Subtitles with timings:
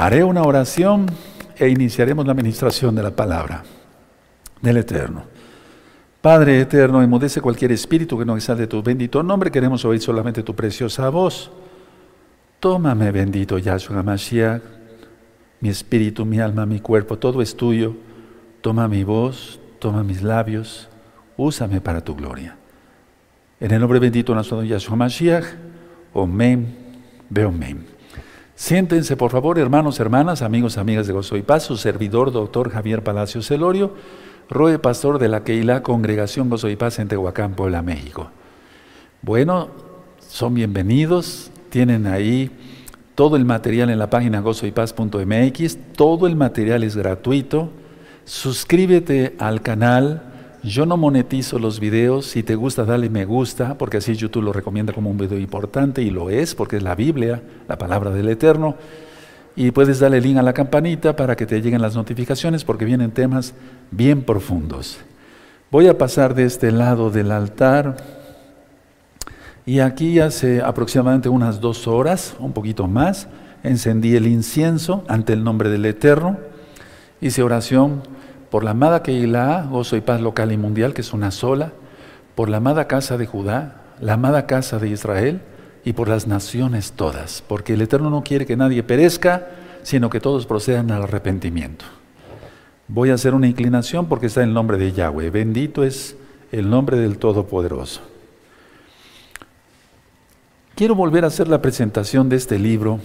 [0.00, 1.06] Haré una oración
[1.56, 3.64] e iniciaremos la administración de la palabra
[4.62, 5.24] del Eterno.
[6.20, 9.50] Padre eterno, emudece cualquier espíritu que no exalte tu bendito nombre.
[9.50, 11.50] Queremos oír solamente tu preciosa voz.
[12.60, 14.62] Tómame, bendito Yahshua Mashiach,
[15.60, 17.96] mi espíritu, mi alma, mi cuerpo, todo es tuyo.
[18.60, 20.88] Toma mi voz, toma mis labios,
[21.36, 22.56] úsame para tu gloria.
[23.58, 25.46] En el nombre bendito de Yahshua Mashiach,
[26.12, 26.76] Omen,
[27.28, 27.97] Beomen.
[28.58, 33.04] Siéntense, por favor, hermanos, hermanas, amigos, amigas de Gozo y Paz, su servidor, doctor Javier
[33.04, 33.94] Palacio Celorio
[34.50, 38.32] Roe Pastor de la Keilah Congregación Gozo y Paz en Tehuacán, Puebla, México.
[39.22, 39.68] Bueno,
[40.18, 42.50] son bienvenidos, tienen ahí
[43.14, 47.70] todo el material en la página gozoypaz.mx, todo el material es gratuito.
[48.24, 50.27] Suscríbete al canal,
[50.62, 54.52] yo no monetizo los videos, si te gusta dale me gusta, porque así YouTube lo
[54.52, 58.28] recomienda como un video importante y lo es, porque es la Biblia, la palabra del
[58.28, 58.76] Eterno.
[59.54, 63.10] Y puedes darle link a la campanita para que te lleguen las notificaciones porque vienen
[63.10, 63.54] temas
[63.90, 64.98] bien profundos.
[65.70, 67.96] Voy a pasar de este lado del altar.
[69.66, 73.28] Y aquí hace aproximadamente unas dos horas, un poquito más,
[73.62, 76.38] encendí el incienso ante el nombre del Eterno,
[77.20, 78.02] hice oración
[78.50, 81.72] por la amada Keilah, gozo y paz local y mundial, que es una sola,
[82.34, 85.40] por la amada casa de Judá, la amada casa de Israel,
[85.84, 89.46] y por las naciones todas, porque el Eterno no quiere que nadie perezca,
[89.82, 91.86] sino que todos procedan al arrepentimiento.
[92.88, 95.30] Voy a hacer una inclinación porque está el nombre de Yahweh.
[95.30, 96.16] Bendito es
[96.52, 98.00] el nombre del Todopoderoso.
[100.74, 103.00] Quiero volver a hacer la presentación de este libro.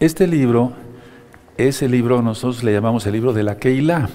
[0.00, 0.72] Este libro
[1.56, 4.08] es el libro, nosotros le llamamos el libro de la Keilah.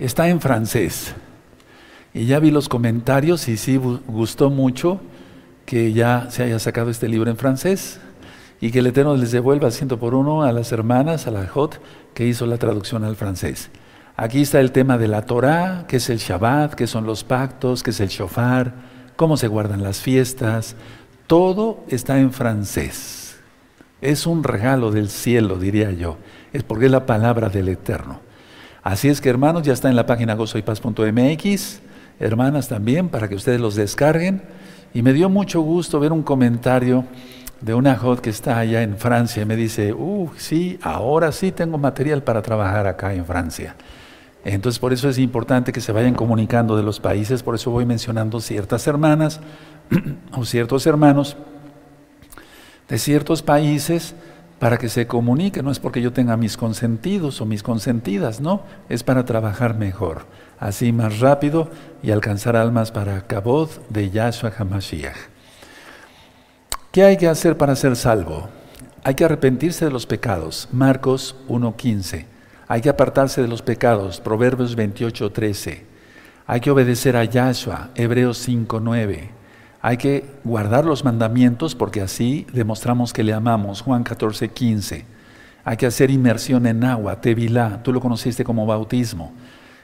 [0.00, 1.14] Está en francés.
[2.14, 4.98] Y ya vi los comentarios y sí gustó mucho
[5.66, 8.00] que ya se haya sacado este libro en francés
[8.62, 11.82] y que el Eterno les devuelva ciento por uno a las hermanas, a la Jot,
[12.14, 13.68] que hizo la traducción al francés.
[14.16, 17.82] Aquí está el tema de la Torah, que es el Shabbat, que son los pactos,
[17.82, 18.72] que es el shofar,
[19.16, 20.76] cómo se guardan las fiestas.
[21.26, 23.36] Todo está en francés.
[24.00, 26.16] Es un regalo del cielo, diría yo.
[26.54, 28.29] Es porque es la palabra del Eterno.
[28.82, 31.80] Así es que hermanos, ya está en la página gozoypaz.mx,
[32.18, 34.42] hermanas también, para que ustedes los descarguen
[34.94, 37.04] y me dio mucho gusto ver un comentario
[37.60, 41.52] de una hot que está allá en Francia y me dice, uh, sí, ahora sí
[41.52, 43.76] tengo material para trabajar acá en Francia.
[44.44, 47.84] Entonces por eso es importante que se vayan comunicando de los países, por eso voy
[47.84, 49.40] mencionando ciertas hermanas
[50.32, 51.36] o ciertos hermanos
[52.88, 54.14] de ciertos países
[54.60, 58.62] para que se comunique, no es porque yo tenga mis consentidos o mis consentidas, no,
[58.90, 60.26] es para trabajar mejor,
[60.60, 61.70] así más rápido
[62.02, 65.16] y alcanzar almas para Kabod de Yahshua HaMashiach.
[66.92, 68.50] ¿Qué hay que hacer para ser salvo?
[69.02, 72.26] Hay que arrepentirse de los pecados, Marcos 1.15.
[72.68, 75.84] Hay que apartarse de los pecados, Proverbios 28.13.
[76.46, 79.39] Hay que obedecer a Yahshua, Hebreos 5.9.
[79.82, 83.80] Hay que guardar los mandamientos porque así demostramos que le amamos.
[83.80, 85.04] Juan 14, 15.
[85.64, 87.82] Hay que hacer inmersión en agua, tevilá.
[87.82, 89.32] Tú lo conociste como bautismo.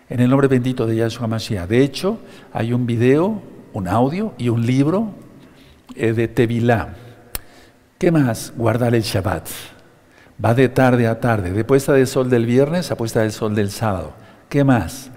[0.09, 1.69] En el nombre bendito de Yahshua Mashiach.
[1.69, 2.19] De hecho,
[2.53, 3.43] hay un video,
[3.73, 5.15] un audio y un libro
[5.95, 6.95] eh, de tevilá.
[7.99, 8.53] ¿Qué más?
[8.57, 9.49] Guardar el Shabbat.
[10.45, 13.55] Va de tarde a tarde, de puesta del sol del viernes a puesta del sol
[13.55, 14.13] del sábado.
[14.51, 15.11] ¿Qué más?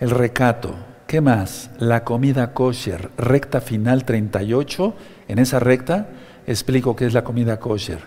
[0.00, 0.74] El recato,
[1.12, 1.68] ¿Qué más?
[1.78, 4.94] La comida kosher, recta final 38.
[5.28, 6.08] En esa recta
[6.46, 7.98] explico qué es la comida kosher.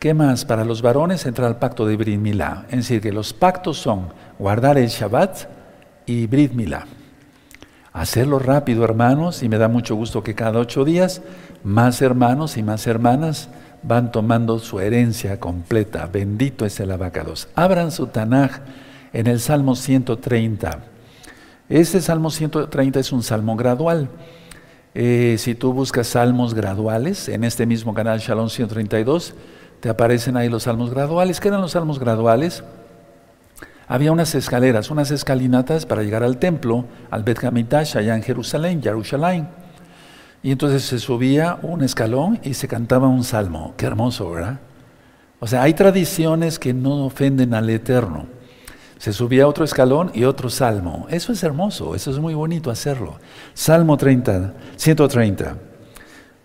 [0.00, 0.44] ¿Qué más?
[0.44, 2.64] Para los varones entra el pacto de Brit Milá.
[2.68, 4.08] Es decir, que los pactos son
[4.40, 5.48] guardar el Shabbat
[6.04, 6.50] y Brit.
[7.92, 11.22] Hacerlo rápido, hermanos, y me da mucho gusto que cada ocho días
[11.62, 13.50] más hermanos y más hermanas
[13.84, 16.08] van tomando su herencia completa.
[16.12, 17.46] Bendito es el abacados.
[17.54, 18.62] Abran su Tanaj
[19.12, 20.97] en el Salmo 130.
[21.68, 24.08] Este Salmo 130 es un salmo gradual.
[24.94, 29.34] Eh, si tú buscas salmos graduales, en este mismo canal Shalom 132,
[29.80, 31.40] te aparecen ahí los salmos graduales.
[31.40, 32.64] ¿Qué eran los salmos graduales?
[33.86, 38.82] Había unas escaleras, unas escalinatas para llegar al templo, al Bet Hamitash, allá en Jerusalén,
[38.82, 39.48] Jerusalén.
[40.42, 43.74] Y entonces se subía un escalón y se cantaba un salmo.
[43.76, 44.58] Qué hermoso, ¿verdad?
[45.38, 48.37] O sea, hay tradiciones que no ofenden al Eterno.
[48.98, 51.06] Se subía otro escalón y otro salmo.
[51.08, 53.18] Eso es hermoso, eso es muy bonito hacerlo.
[53.54, 55.56] Salmo 30, 130.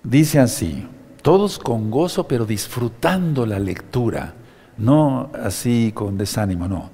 [0.04, 0.88] Dice así,
[1.24, 4.34] todos con gozo pero disfrutando la lectura,
[4.78, 6.92] no así con desánimo, no.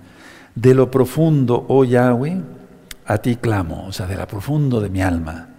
[0.55, 2.41] De lo profundo, oh Yahweh,
[3.05, 5.49] a ti clamo, o sea, de lo profundo de mi alma.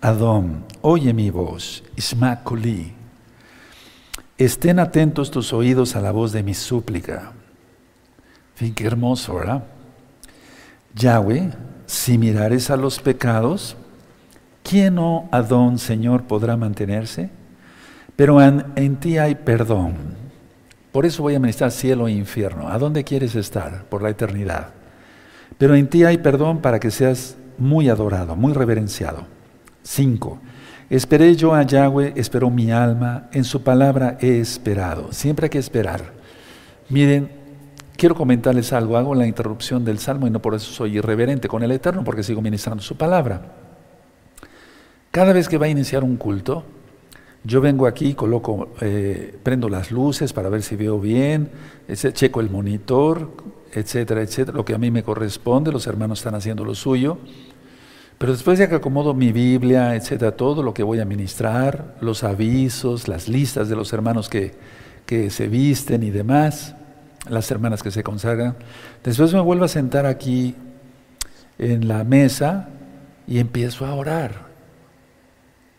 [0.00, 2.42] Adón, oye mi voz, Isma
[4.36, 7.32] Estén atentos tus oídos a la voz de mi súplica.
[8.56, 9.64] Fin, qué hermoso, ¿verdad?
[10.94, 11.50] Yahweh,
[11.84, 13.76] si mirares a los pecados,
[14.62, 17.28] ¿quién, oh Adón, Señor, podrá mantenerse?
[18.16, 19.92] Pero en, ti hay perdón.
[20.90, 22.68] Por eso voy a ministrar cielo e infierno.
[22.68, 23.84] ¿A dónde quieres estar?
[23.90, 24.70] Por la eternidad.
[25.58, 29.26] Pero en ti hay perdón para que seas muy adorado, muy reverenciado.
[29.82, 30.38] Cinco.
[30.88, 35.12] Esperé yo a Yahweh, esperó mi alma, en su palabra he esperado.
[35.12, 36.14] Siempre hay que esperar.
[36.88, 37.30] Miren,
[37.96, 38.96] quiero comentarles algo.
[38.96, 42.22] Hago la interrupción del salmo y no por eso soy irreverente con el Eterno, porque
[42.22, 43.54] sigo ministrando su palabra.
[45.10, 46.64] Cada vez que va a iniciar un culto,
[47.42, 51.50] yo vengo aquí, coloco, eh, prendo las luces para ver si veo bien,
[52.12, 53.30] checo el monitor,
[53.72, 57.18] etcétera, etcétera, lo que a mí me corresponde, los hermanos están haciendo lo suyo.
[58.18, 62.24] Pero después de que acomodo mi Biblia, etcétera, todo lo que voy a ministrar, los
[62.24, 64.54] avisos, las listas de los hermanos que,
[65.04, 66.74] que se visten y demás,
[67.28, 68.56] las hermanas que se consagran,
[69.04, 70.54] después me vuelvo a sentar aquí
[71.58, 72.68] en la mesa
[73.26, 74.46] y empiezo a orar.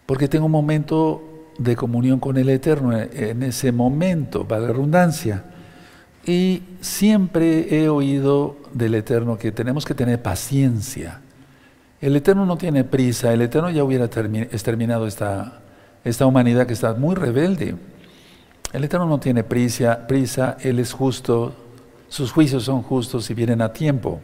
[0.06, 1.22] Porque tengo un momento
[1.58, 5.44] de comunión con el Eterno en ese momento, para la redundancia.
[6.26, 11.22] Y siempre he oído del Eterno que tenemos que tener paciencia.
[12.00, 15.62] El Eterno no tiene prisa, el Eterno ya hubiera exterminado esta,
[16.04, 17.76] esta humanidad que está muy rebelde.
[18.74, 21.54] El Eterno no tiene prisa, prisa, Él es justo,
[22.10, 24.20] sus juicios son justos y vienen a tiempo.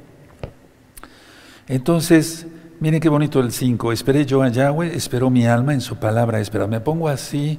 [1.67, 2.45] Entonces,
[2.83, 3.93] Miren qué bonito el 5.
[3.93, 6.67] Esperé yo a Yahweh, esperó mi alma en su palabra, espera.
[6.67, 7.57] Me pongo así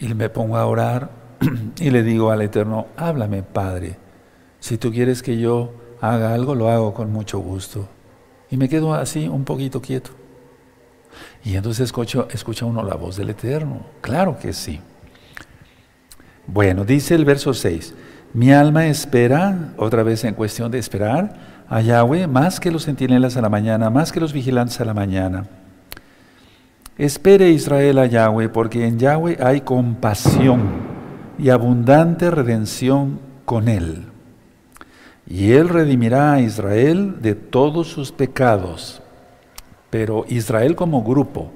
[0.00, 1.10] y me pongo a orar
[1.78, 3.98] y le digo al Eterno, háblame Padre.
[4.58, 7.86] Si tú quieres que yo haga algo, lo hago con mucho gusto.
[8.50, 10.12] Y me quedo así un poquito quieto.
[11.44, 13.84] Y entonces escucha, escucha uno la voz del Eterno.
[14.00, 14.80] Claro que sí.
[16.46, 17.94] Bueno, dice el verso 6.
[18.32, 21.34] Mi alma espera, otra vez en cuestión de esperar,
[21.68, 24.94] a Yahweh más que los centinelas a la mañana, más que los vigilantes a la
[24.94, 25.46] mañana.
[26.98, 30.60] Espere Israel a Yahweh, porque en Yahweh hay compasión
[31.38, 34.04] y abundante redención con él.
[35.26, 39.02] Y él redimirá a Israel de todos sus pecados.
[39.90, 41.50] Pero Israel como grupo,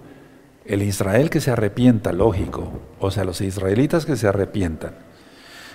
[0.65, 5.11] el Israel que se arrepienta, lógico, o sea, los israelitas que se arrepientan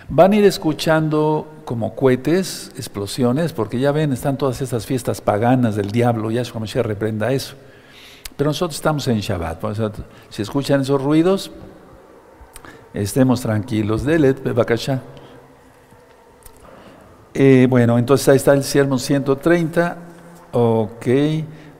[0.07, 5.75] Van a ir escuchando como cohetes, explosiones, porque ya ven, están todas estas fiestas paganas
[5.75, 7.55] del diablo, ya como se reprenda eso.
[8.37, 9.63] Pero nosotros estamos en Shabbat,
[10.29, 11.51] si escuchan esos ruidos,
[12.93, 14.03] estemos tranquilos.
[14.03, 15.01] Delet, Bebakasha.
[17.33, 19.97] Eh, bueno, entonces ahí está el Salmo 130.
[20.51, 21.07] Ok,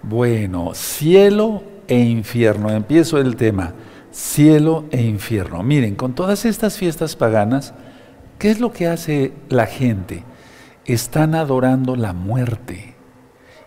[0.02, 2.70] bueno, cielo e infierno.
[2.70, 3.74] Empiezo el tema.
[4.12, 5.62] Cielo e infierno.
[5.64, 7.74] Miren, con todas estas fiestas paganas,
[8.38, 10.24] ¿Qué es lo que hace la gente?
[10.86, 12.96] Están adorando la muerte.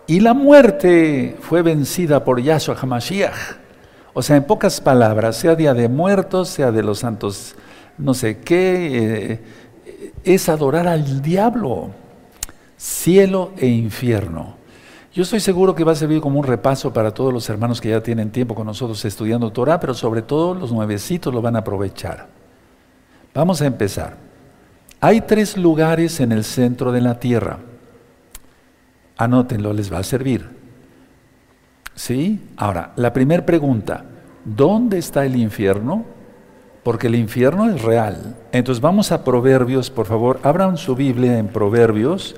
[0.06, 3.56] Y la muerte fue vencida por Yahshua HaMashiach.
[4.12, 7.54] O sea, en pocas palabras, sea Día de Muertos, sea de los santos
[7.96, 9.40] no sé qué, eh,
[10.22, 11.90] es adorar al diablo,
[12.76, 14.57] cielo e infierno.
[15.18, 17.88] Yo estoy seguro que va a servir como un repaso para todos los hermanos que
[17.88, 21.58] ya tienen tiempo con nosotros estudiando Torah, pero sobre todo los nuevecitos lo van a
[21.58, 22.28] aprovechar.
[23.34, 24.16] Vamos a empezar.
[25.00, 27.58] Hay tres lugares en el centro de la tierra.
[29.16, 30.48] Anótenlo, les va a servir.
[31.96, 32.40] ¿Sí?
[32.56, 34.04] Ahora, la primera pregunta,
[34.44, 36.04] ¿dónde está el infierno?
[36.84, 38.36] Porque el infierno es real.
[38.52, 42.36] Entonces vamos a Proverbios, por favor, abran su Biblia en Proverbios.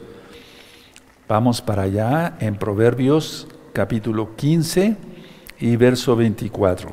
[1.31, 4.97] Vamos para allá, en Proverbios capítulo 15
[5.61, 6.91] y verso 24.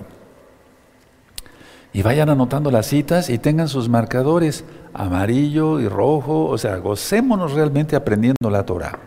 [1.92, 4.64] Y vayan anotando las citas y tengan sus marcadores
[4.94, 9.00] amarillo y rojo, o sea, gocémonos realmente aprendiendo la Torah.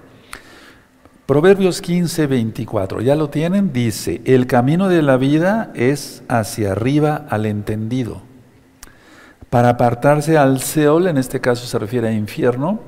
[1.26, 3.72] Proverbios 15, 24, ¿ya lo tienen?
[3.72, 8.20] Dice, el camino de la vida es hacia arriba al entendido.
[9.48, 12.80] Para apartarse al Seol, en este caso se refiere a infierno,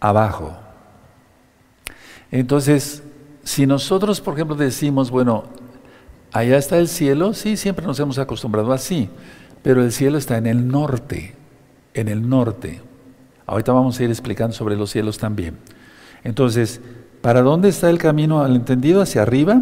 [0.00, 0.69] abajo.
[2.30, 3.02] Entonces,
[3.42, 5.44] si nosotros, por ejemplo, decimos, bueno,
[6.32, 9.08] Allá está el cielo, sí, siempre nos hemos acostumbrado así,
[9.62, 11.34] pero el cielo está en el norte,
[11.92, 12.80] en el norte.
[13.46, 15.56] Ahorita vamos a ir explicando sobre los cielos también.
[16.22, 16.80] Entonces,
[17.20, 19.02] ¿para dónde está el camino al entendido?
[19.02, 19.60] Hacia arriba,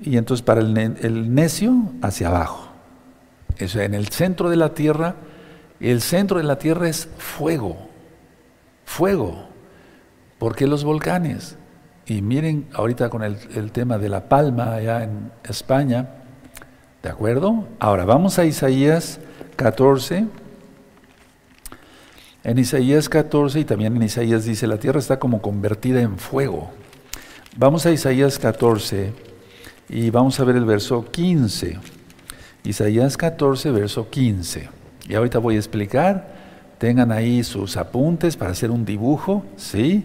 [0.00, 2.68] y entonces para el, necio, hacia abajo.
[3.56, 5.14] Eso, en el centro de la tierra,
[5.78, 7.76] el centro de la tierra es fuego,
[8.84, 9.46] fuego.
[10.38, 11.56] ¿Por qué los volcanes?
[12.06, 16.08] Y miren ahorita con el, tema de la palma allá en España,
[17.02, 17.66] ¿de acuerdo?
[17.80, 19.18] Ahora vamos a Isaías
[19.56, 20.26] 14.
[22.44, 26.70] En Isaías 14 y también en Isaías dice, la tierra está como convertida en fuego.
[27.56, 29.12] Vamos a Isaías 14
[29.88, 31.78] y vamos a ver el verso 15.
[32.62, 34.68] Isaías 14, verso 15.
[35.08, 36.36] Y ahorita voy a explicar.
[36.78, 40.04] Tengan ahí sus apuntes para hacer un dibujo, ¿sí?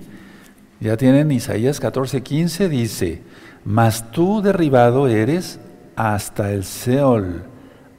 [0.81, 3.21] Ya tienen Isaías 14, 15, dice,
[3.63, 5.59] mas tú derribado eres
[5.95, 7.43] hasta el Seol,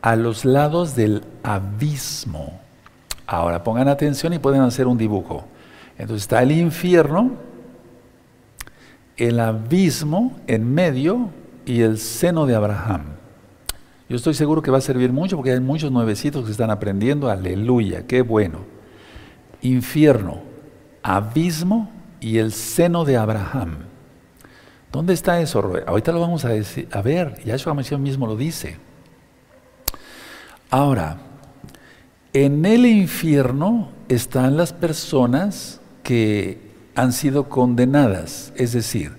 [0.02, 2.60] a los lados del abismo.
[3.24, 5.44] Ahora pongan atención y pueden hacer un dibujo.
[5.96, 7.34] Entonces está el infierno,
[9.16, 11.30] el abismo en medio
[11.64, 13.02] y el seno de Abraham.
[14.08, 17.30] Yo estoy seguro que va a servir mucho porque hay muchos nuevecitos que están aprendiendo.
[17.30, 18.58] Aleluya, qué bueno.
[19.60, 20.40] Infierno,
[21.04, 23.78] abismo y el seno de Abraham.
[24.92, 27.42] ¿Dónde está eso, Ahorita lo vamos a, decir, a ver.
[27.44, 28.76] Yahshua mismo lo dice.
[30.70, 31.18] Ahora,
[32.32, 39.16] en el infierno están las personas que han sido condenadas, es decir,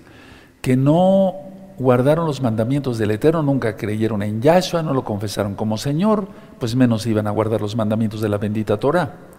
[0.62, 1.34] que no
[1.76, 6.74] guardaron los mandamientos del Eterno, nunca creyeron en Yahshua, no lo confesaron como Señor, pues
[6.74, 9.33] menos iban a guardar los mandamientos de la bendita Torah.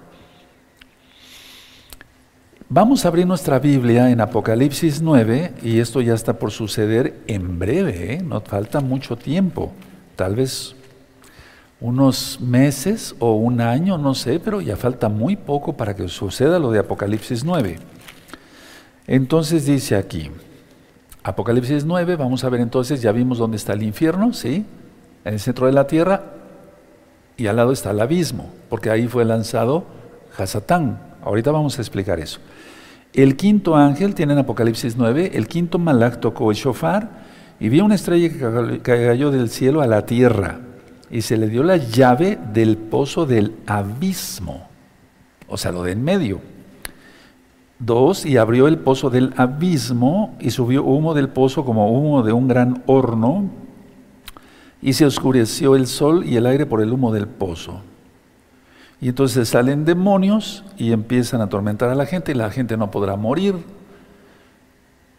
[2.68, 7.60] Vamos a abrir nuestra Biblia en Apocalipsis 9 y esto ya está por suceder en
[7.60, 8.24] breve, ¿eh?
[8.24, 9.72] no falta mucho tiempo,
[10.16, 10.76] tal vez
[11.80, 16.58] unos meses o un año, no sé, pero ya falta muy poco para que suceda
[16.58, 17.78] lo de Apocalipsis 9.
[19.06, 20.32] Entonces dice aquí,
[21.22, 24.66] Apocalipsis 9, vamos a ver entonces, ya vimos dónde está el infierno, ¿sí?
[25.24, 26.34] En el centro de la tierra
[27.38, 29.86] y al lado está el abismo, porque ahí fue lanzado
[30.36, 31.00] Hasatán.
[31.24, 32.40] Ahorita vamos a explicar eso.
[33.16, 37.24] El quinto ángel, tiene en Apocalipsis 9, el quinto malach tocó el shofar
[37.62, 40.60] y vio una estrella que cayó del cielo a la tierra
[41.10, 44.68] y se le dio la llave del pozo del abismo,
[45.48, 46.42] o sea, lo de en medio.
[47.80, 52.34] Dos, y abrió el pozo del abismo y subió humo del pozo como humo de
[52.34, 53.50] un gran horno,
[54.82, 57.82] y se oscureció el sol y el aire por el humo del pozo.
[59.02, 62.92] Y entonces salen demonios y empiezan a atormentar a la gente y la gente no
[62.92, 63.56] podrá morir,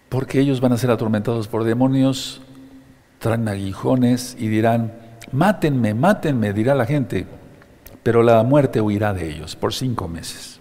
[0.08, 2.40] porque ellos van a ser atormentados por demonios,
[3.18, 4.92] traen aguijones y dirán,
[5.32, 7.26] mátenme, mátenme, dirá la gente,
[8.02, 10.60] pero la muerte huirá de ellos por cinco meses.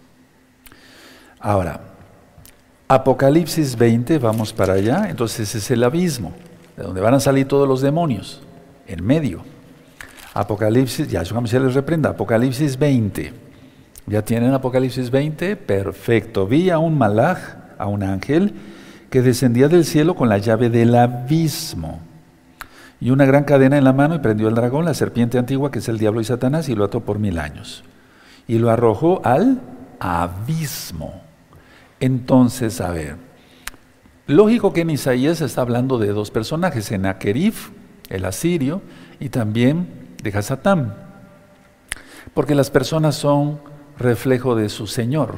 [1.40, 1.80] Ahora,
[2.88, 6.34] Apocalipsis 20, vamos para allá, entonces es el abismo,
[6.76, 8.42] de donde van a salir todos los demonios,
[8.88, 9.55] en medio.
[10.36, 13.34] Apocalipsis, ya se les reprenda, Apocalipsis 20.
[14.06, 15.56] ¿Ya tienen Apocalipsis 20?
[15.56, 16.46] Perfecto.
[16.46, 17.40] Vi a un malaj,
[17.78, 18.54] a un ángel,
[19.10, 22.02] que descendía del cielo con la llave del abismo
[23.00, 25.80] y una gran cadena en la mano y prendió el dragón, la serpiente antigua que
[25.80, 27.84] es el diablo y Satanás, y lo ató por mil años.
[28.48, 29.62] Y lo arrojó al
[30.00, 31.22] abismo.
[32.00, 33.16] Entonces, a ver,
[34.28, 37.54] lógico que en Isaías está hablando de dos personajes, Senaquerib,
[38.10, 38.82] el asirio,
[39.20, 40.96] y también de Hasatán,
[42.34, 43.60] porque las personas son
[43.98, 45.36] reflejo de su Señor,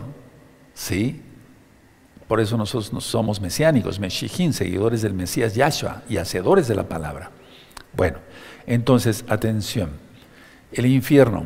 [0.74, 1.22] ¿sí?
[2.28, 7.32] Por eso nosotros somos mesiánicos, meshijín, seguidores del Mesías Yahshua y hacedores de la palabra.
[7.96, 8.18] Bueno,
[8.66, 9.92] entonces, atención,
[10.72, 11.46] el infierno,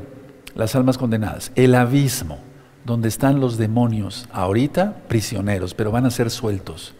[0.55, 2.39] las almas condenadas, el abismo,
[2.85, 6.93] donde están los demonios, ahorita prisioneros, pero van a ser sueltos.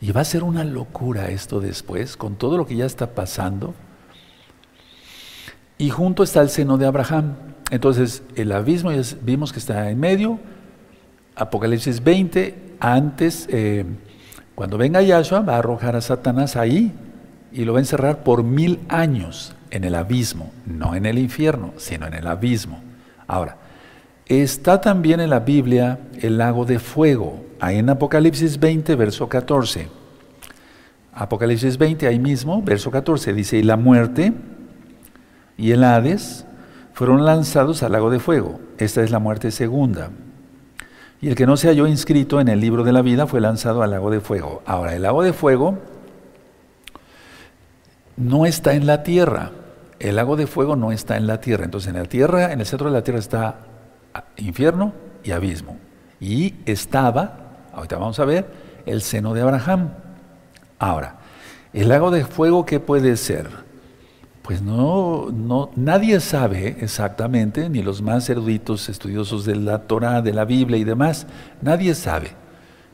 [0.00, 3.74] Y va a ser una locura esto después, con todo lo que ya está pasando.
[5.78, 7.34] Y junto está el seno de Abraham.
[7.70, 10.38] Entonces, el abismo ya vimos que está en medio.
[11.36, 13.84] Apocalipsis 20, antes, eh,
[14.54, 16.92] cuando venga Yahshua, va a arrojar a Satanás ahí
[17.52, 21.72] y lo va a encerrar por mil años en el abismo, no en el infierno,
[21.76, 22.80] sino en el abismo.
[23.28, 23.56] Ahora,
[24.28, 29.88] Está también en la Biblia el lago de fuego, ahí en Apocalipsis 20, verso 14.
[31.14, 34.34] Apocalipsis 20, ahí mismo, verso 14, dice, y la muerte
[35.58, 36.46] y el Hades
[36.94, 38.60] fueron lanzados al lago de fuego.
[38.78, 40.10] Esta es la muerte segunda.
[41.20, 43.82] Y el que no se halló inscrito en el libro de la vida fue lanzado
[43.82, 44.62] al lago de fuego.
[44.64, 45.78] Ahora, el lago de fuego
[48.16, 49.50] no está en la tierra.
[49.98, 51.64] El lago de fuego no está en la tierra.
[51.64, 53.56] Entonces, en la tierra, en el centro de la tierra está
[54.36, 54.92] infierno
[55.24, 55.76] y abismo.
[56.20, 58.48] Y estaba, ahorita vamos a ver,
[58.86, 59.90] el seno de Abraham.
[60.78, 61.16] Ahora,
[61.72, 63.67] el lago de fuego, ¿qué puede ser?
[64.48, 70.32] Pues no, no, nadie sabe exactamente, ni los más eruditos estudiosos de la Torah, de
[70.32, 71.26] la Biblia y demás,
[71.60, 72.30] nadie sabe.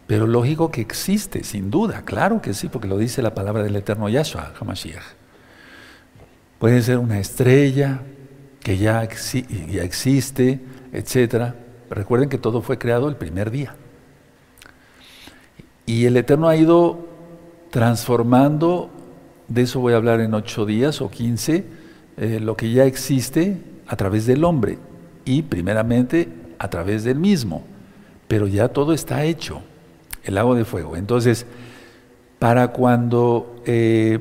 [0.08, 3.76] Pero lógico que existe, sin duda, claro que sí, porque lo dice la palabra del
[3.76, 5.04] eterno Yahshua, Hamashiach.
[6.58, 8.00] Puede ser una estrella,
[8.61, 9.06] que ya,
[9.70, 10.61] ya existe,
[10.92, 11.54] etc.
[11.88, 13.76] Recuerden que todo fue creado el primer día.
[15.87, 17.06] Y el Eterno ha ido
[17.70, 18.90] transformando,
[19.48, 21.64] de eso voy a hablar en ocho días o quince,
[22.16, 24.78] eh, lo que ya existe a través del hombre
[25.24, 27.64] y primeramente a través del mismo.
[28.28, 29.62] Pero ya todo está hecho,
[30.24, 30.96] el lago de fuego.
[30.96, 31.46] Entonces,
[32.38, 34.18] para cuando eh,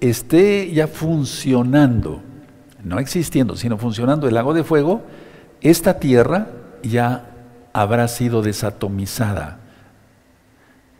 [0.00, 2.22] esté ya funcionando,
[2.84, 5.02] no existiendo, sino funcionando el lago de fuego,
[5.60, 6.48] esta tierra
[6.82, 7.30] ya
[7.72, 9.58] habrá sido desatomizada,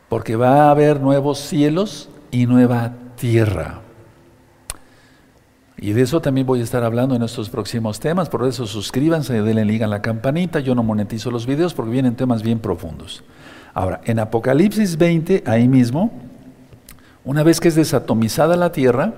[0.09, 2.93] porque va a haber nuevos cielos y nueva
[3.23, 3.79] tierra.
[5.77, 9.41] Y de eso también voy a estar hablando en estos próximos temas, por eso suscríbanse,
[9.43, 13.23] denle liga a la campanita, yo no monetizo los videos porque vienen temas bien profundos.
[13.75, 16.11] Ahora, en Apocalipsis 20, ahí mismo,
[17.25, 19.15] una vez que es desatomizada la tierra,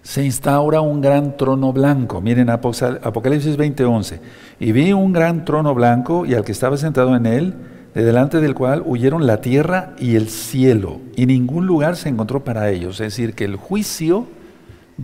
[0.00, 2.22] se instaura un gran trono blanco.
[2.22, 4.18] Miren Apocalipsis 20:11.
[4.60, 7.54] Y vi un gran trono blanco y al que estaba sentado en él,
[7.98, 12.44] de delante del cual huyeron la tierra y el cielo, y ningún lugar se encontró
[12.44, 13.00] para ellos.
[13.00, 14.28] Es decir, que el juicio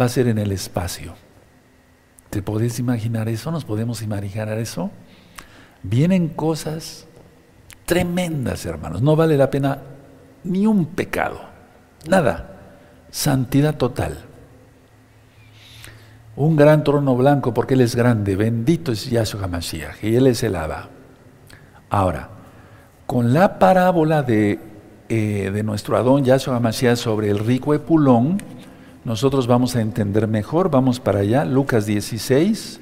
[0.00, 1.14] va a ser en el espacio.
[2.30, 3.50] ¿Te podés imaginar eso?
[3.50, 4.92] ¿Nos podemos imaginar eso?
[5.82, 7.08] Vienen cosas
[7.84, 9.02] tremendas, hermanos.
[9.02, 9.78] No vale la pena
[10.44, 11.40] ni un pecado.
[12.08, 12.52] Nada.
[13.10, 14.18] Santidad total
[16.36, 20.42] un gran trono blanco porque Él es grande, bendito es Yahshua HaMashiach, y Él es
[20.42, 20.88] el Abba.
[21.90, 22.33] Ahora,
[23.06, 24.58] con la parábola de,
[25.08, 28.38] eh, de nuestro Adón Yahshua HaMashiach sobre el rico Epulón,
[29.04, 32.80] nosotros vamos a entender mejor, vamos para allá, Lucas 16,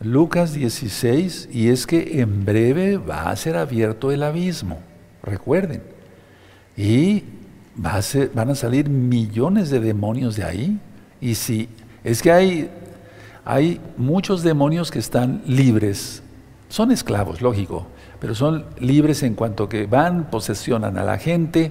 [0.00, 4.78] Lucas 16, y es que en breve va a ser abierto el abismo,
[5.22, 5.82] recuerden,
[6.76, 7.24] y
[7.84, 8.02] va a
[8.34, 10.78] van a salir millones de demonios de ahí,
[11.20, 11.68] y si
[12.02, 12.70] es que hay,
[13.44, 16.23] hay muchos demonios que están libres.
[16.74, 17.86] Son esclavos, lógico,
[18.18, 21.70] pero son libres en cuanto que van, posesionan a la gente,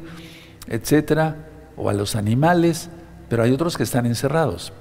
[0.70, 2.90] etcétera, o a los animales,
[3.28, 4.72] pero hay otros que están encerrados.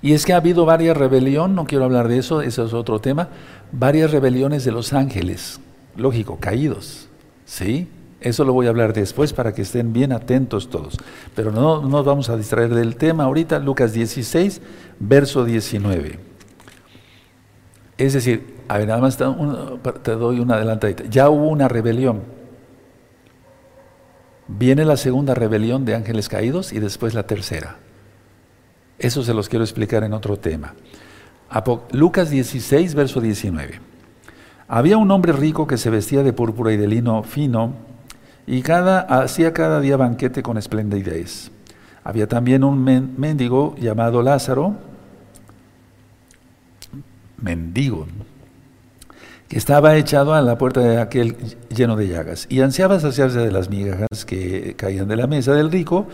[0.00, 3.00] Y es que ha habido varias rebeliones, no quiero hablar de eso, eso es otro
[3.00, 3.30] tema,
[3.72, 5.58] varias rebeliones de los ángeles,
[5.96, 7.08] lógico, caídos,
[7.46, 7.88] ¿sí?
[8.20, 10.98] Eso lo voy a hablar después para que estén bien atentos todos.
[11.34, 14.60] Pero no, nos vamos a distraer del tema ahorita, Lucas 16,
[15.00, 16.33] verso 19.
[17.96, 21.04] Es decir, a ver, nada más te doy una adelantadita.
[21.04, 22.22] Ya hubo una rebelión.
[24.48, 27.76] Viene la segunda rebelión de ángeles caídos y después la tercera.
[28.98, 30.74] Eso se los quiero explicar en otro tema.
[31.92, 33.80] Lucas 16, verso 19.
[34.66, 37.74] Había un hombre rico que se vestía de púrpura y de lino fino
[38.46, 41.50] y cada, hacía cada día banquete con esplendidez.
[42.02, 42.82] Había también un
[43.16, 44.74] mendigo llamado Lázaro,
[47.40, 48.06] mendigo,
[49.48, 51.36] que estaba echado a la puerta de aquel
[51.68, 55.70] lleno de llagas, y ansiaba saciarse de las migajas que caían de la mesa del
[55.70, 56.06] rico,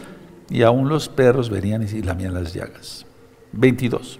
[0.49, 3.07] y aún los perros venían y lamían las llagas.
[3.53, 4.19] 22.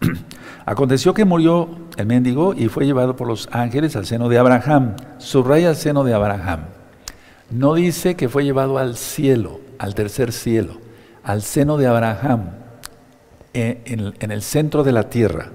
[0.66, 4.96] Aconteció que murió el mendigo y fue llevado por los ángeles al seno de Abraham.
[5.18, 6.64] Subraya el seno de Abraham.
[7.50, 10.78] No dice que fue llevado al cielo, al tercer cielo,
[11.22, 12.50] al seno de Abraham,
[13.54, 15.50] en, el centro de la tierra.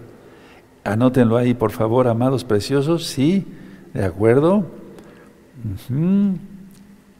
[0.83, 3.05] Anótenlo ahí, por favor, amados preciosos.
[3.05, 3.45] Sí,
[3.93, 4.65] de acuerdo.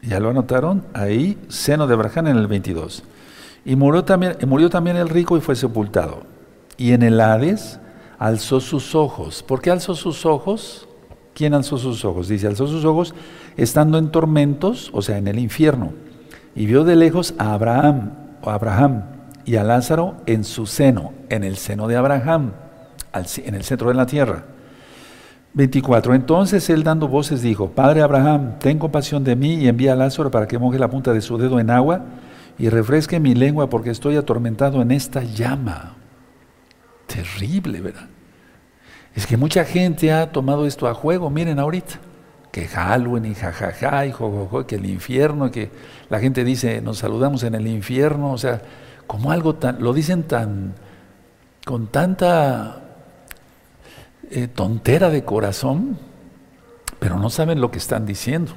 [0.02, 0.84] ¿Ya lo anotaron?
[0.93, 3.04] Ahí, seno de Abraham en el 22.
[3.65, 6.24] Y murió también, murió también el rico y fue sepultado.
[6.78, 7.80] Y en el Hades
[8.17, 9.43] alzó sus ojos.
[9.43, 10.88] ¿Por qué alzó sus ojos?
[11.34, 12.28] ¿Quién alzó sus ojos?
[12.28, 13.13] Dice, alzó sus ojos
[13.58, 15.93] estando en tormentos, o sea, en el infierno,
[16.56, 19.04] y vio de lejos a Abraham, o Abraham
[19.45, 22.54] y a Lázaro en su seno, en el seno de Abraham,
[23.13, 24.43] en el centro de la tierra.
[25.54, 26.13] 24.
[26.13, 30.32] Entonces él dando voces dijo, Padre Abraham, ten compasión de mí y envía a Lázaro
[30.32, 32.06] para que moje la punta de su dedo en agua
[32.58, 35.95] y refresque mi lengua porque estoy atormentado en esta llama.
[37.08, 38.08] Terrible, ¿verdad?
[39.13, 42.00] Es que mucha gente ha tomado esto a juego, miren ahorita,
[42.52, 45.69] que Halloween y jajaja y jojojo, que el infierno, que
[46.10, 48.62] la gente dice, nos saludamos en el infierno, o sea,
[49.06, 50.76] como algo tan, lo dicen tan,
[51.65, 52.81] con tanta
[54.32, 55.98] eh, tontera de corazón,
[57.00, 58.54] pero no saben lo que están diciendo.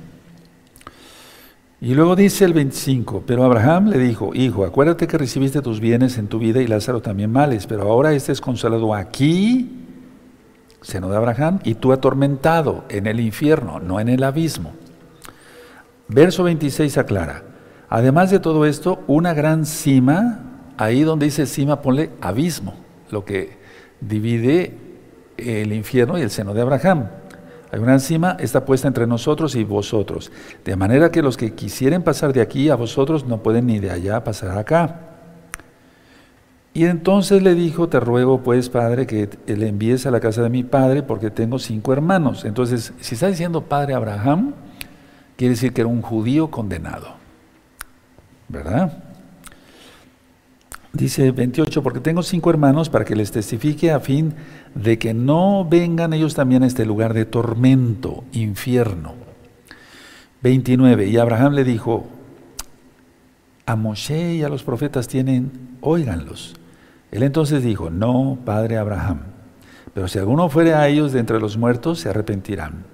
[1.81, 6.17] Y luego dice el 25, pero Abraham le dijo, hijo, acuérdate que recibiste tus bienes
[6.17, 9.85] en tu vida y Lázaro también males, pero ahora este es consolado aquí
[10.85, 14.73] seno de Abraham, y tú atormentado en el infierno, no en el abismo.
[16.09, 17.43] Verso 26 aclara,
[17.89, 22.75] además de todo esto, una gran cima, ahí donde dice cima ponle abismo,
[23.11, 23.57] lo que
[24.01, 24.77] divide
[25.37, 27.09] el infierno y el seno de Abraham.
[27.73, 30.31] Hay una encima, está puesta entre nosotros y vosotros.
[30.65, 33.91] De manera que los que quisieren pasar de aquí a vosotros no pueden ni de
[33.91, 35.01] allá pasar acá.
[36.73, 40.51] Y entonces le dijo, te ruego pues, Padre, que le envíes a la casa de
[40.51, 42.45] mi Padre, porque tengo cinco hermanos.
[42.45, 44.55] Entonces, si está diciendo Padre Abraham,
[45.37, 47.15] quiere decir que era un judío condenado.
[48.49, 49.04] ¿Verdad?
[50.95, 54.33] Dice 28, porque tengo cinco hermanos para que les testifique a fin
[54.77, 59.15] de que no vengan ellos también a este lugar de tormento, infierno.
[60.43, 62.07] 29, y Abraham le dijo,
[63.67, 66.55] a Moshe y a los profetas tienen, óiganlos.
[67.11, 69.23] Él entonces dijo, no, padre Abraham,
[69.95, 72.85] pero si alguno fuere a ellos de entre los muertos, se arrepentirán.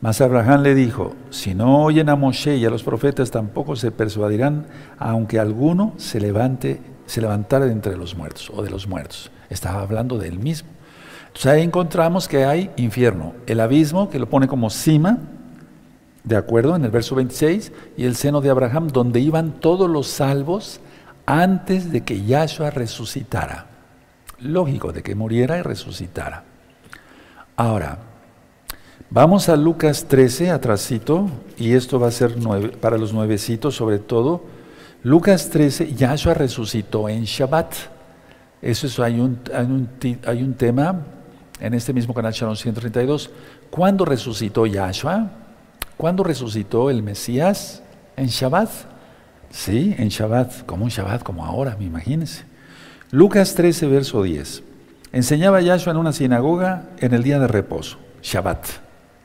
[0.00, 3.90] Mas Abraham le dijo, si no oyen a Moshe y a los profetas, tampoco se
[3.90, 4.66] persuadirán,
[4.98, 9.30] aunque alguno se levante se levantara de entre los muertos o de los muertos.
[9.50, 10.68] Estaba hablando de él mismo.
[11.26, 15.18] Entonces ahí encontramos que hay infierno, el abismo que lo pone como cima,
[16.22, 20.06] de acuerdo, en el verso 26, y el seno de Abraham, donde iban todos los
[20.06, 20.80] salvos
[21.26, 23.66] antes de que Yahshua resucitara.
[24.40, 26.44] Lógico, de que muriera y resucitara.
[27.56, 27.98] Ahora,
[29.10, 32.36] vamos a Lucas 13, atrasito, y esto va a ser
[32.80, 34.44] para los nuevecitos sobre todo,
[35.04, 37.74] Lucas 13, Yahshua resucitó en Shabbat.
[38.62, 39.38] Eso es, hay, un,
[40.26, 41.02] hay, un, tema
[41.60, 43.30] en este mismo canal Shalom 132.
[43.68, 45.30] ¿Cuándo resucitó Yahshua?
[45.98, 47.82] ¿Cuándo resucitó el Mesías?
[48.16, 48.70] ¿En Shabbat?
[49.50, 52.46] Sí, en Shabbat, como un Shabbat, como ahora, me imagínense.
[53.10, 54.62] Lucas 13, verso 10.
[55.12, 58.66] Enseñaba Yahshua en una sinagoga en el día de reposo, Shabbat.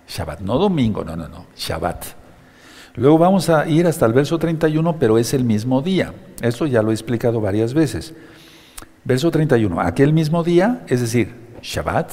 [0.10, 2.19] Shabbat, no domingo, no, no, no, Shabbat.
[3.00, 6.14] Luego vamos a ir hasta el verso 31, pero es el mismo día.
[6.42, 8.14] Esto ya lo he explicado varias veces.
[9.06, 9.80] Verso 31.
[9.80, 12.12] Aquel mismo día, es decir, Shabbat,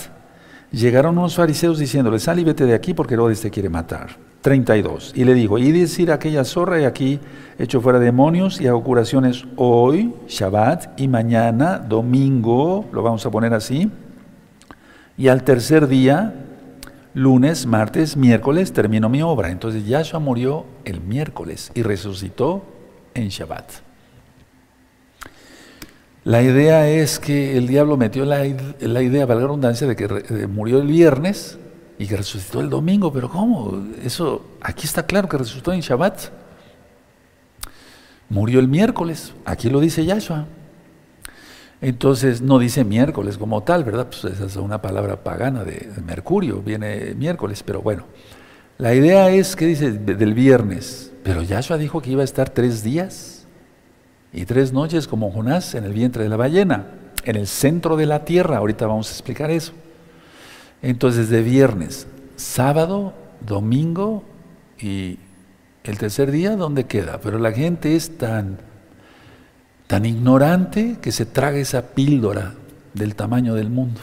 [0.71, 4.11] llegaron unos fariseos diciéndole, sal y vete de aquí porque Herodes te quiere matar.
[4.43, 5.11] 32.
[5.17, 7.19] Y le dijo, y decir aquella zorra y aquí
[7.59, 13.55] hecho fuera demonios y hago curaciones hoy, Shabbat, y mañana, domingo, lo vamos a poner
[13.55, 13.91] así,
[15.19, 16.46] y al tercer día
[17.17, 19.51] lunes, martes, miércoles terminó mi obra.
[19.51, 22.63] Entonces Yahshua murió el miércoles y resucitó
[23.15, 23.73] en Shabbat.
[26.25, 30.79] La idea es que el diablo metió la, idea, valga la redundancia, de que murió
[30.79, 31.59] el viernes
[31.99, 33.11] y que resucitó el domingo.
[33.11, 33.83] Pero ¿cómo?
[34.05, 36.21] Eso, aquí está claro que resucitó en Shabbat.
[38.29, 40.45] Murió el miércoles, aquí lo dice Yahshua.
[41.81, 44.09] Entonces no dice miércoles como tal, ¿verdad?
[44.09, 48.05] Pues esa es una palabra pagana de, Mercurio, viene miércoles, pero bueno.
[48.79, 52.83] La idea es que dice del viernes, pero Yahshua dijo que iba a estar tres
[52.83, 53.47] días
[54.33, 56.87] y tres noches como Jonás en el vientre de la ballena,
[57.25, 59.73] en el centro de la tierra, ahorita vamos a explicar eso.
[60.83, 64.23] Entonces de viernes, sábado, domingo
[64.79, 65.19] y
[65.85, 67.19] el tercer día, ¿dónde queda?
[67.23, 68.59] Pero la gente es tan
[69.87, 72.55] tan ignorante que se traga esa píldora
[72.95, 74.01] del tamaño del mundo.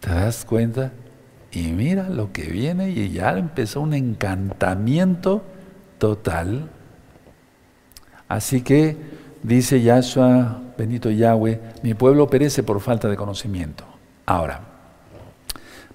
[0.00, 0.92] ¿Te das cuenta?
[1.52, 5.42] Y mira lo que viene y ya empezó un encantamiento
[5.98, 6.68] total.
[8.28, 8.96] Así que
[9.42, 13.84] dice Yahshua, bendito Yahweh, mi pueblo perece por falta de conocimiento.
[14.26, 14.60] Ahora,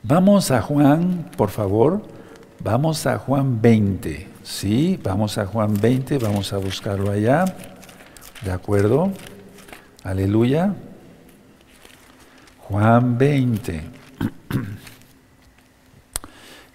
[0.04, 2.02] vamos a Juan, por favor,
[2.60, 4.28] vamos a Juan 20.
[4.44, 7.46] Sí, vamos a Juan 20, vamos a buscarlo allá.
[8.44, 9.12] ¿De acuerdo?
[10.04, 10.76] Aleluya.
[12.60, 13.82] Juan 20.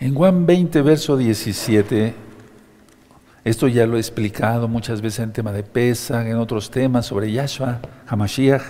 [0.00, 2.14] En Juan 20, verso 17,
[3.44, 7.30] esto ya lo he explicado muchas veces en tema de Pesa, en otros temas sobre
[7.30, 8.62] Yahshua, Hamashiach.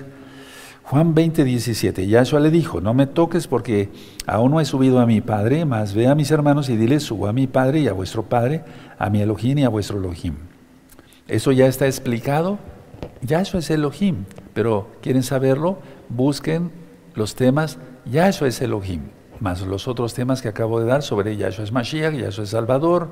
[0.82, 2.08] Juan 20, 17.
[2.08, 3.90] Yahshua le dijo, no me toques porque
[4.26, 7.28] aún no he subido a mi Padre, mas ve a mis hermanos y dile, subo
[7.28, 8.64] a mi Padre y a vuestro Padre,
[8.98, 10.34] a mi Elohim y a vuestro Elohim.
[11.28, 12.58] Eso ya está explicado
[13.22, 16.70] Yahshua es Elohim, pero quieren saberlo, busquen
[17.14, 19.02] los temas Yahshua es Elohim,
[19.40, 23.08] más los otros temas que acabo de dar sobre Yahshua es Mashiach, Yahshua es Salvador,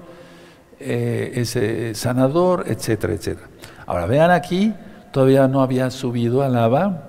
[0.81, 3.49] eh, es sanador, etcétera, etcétera.
[3.87, 4.73] Ahora vean aquí,
[5.13, 7.09] todavía no había subido a Lava,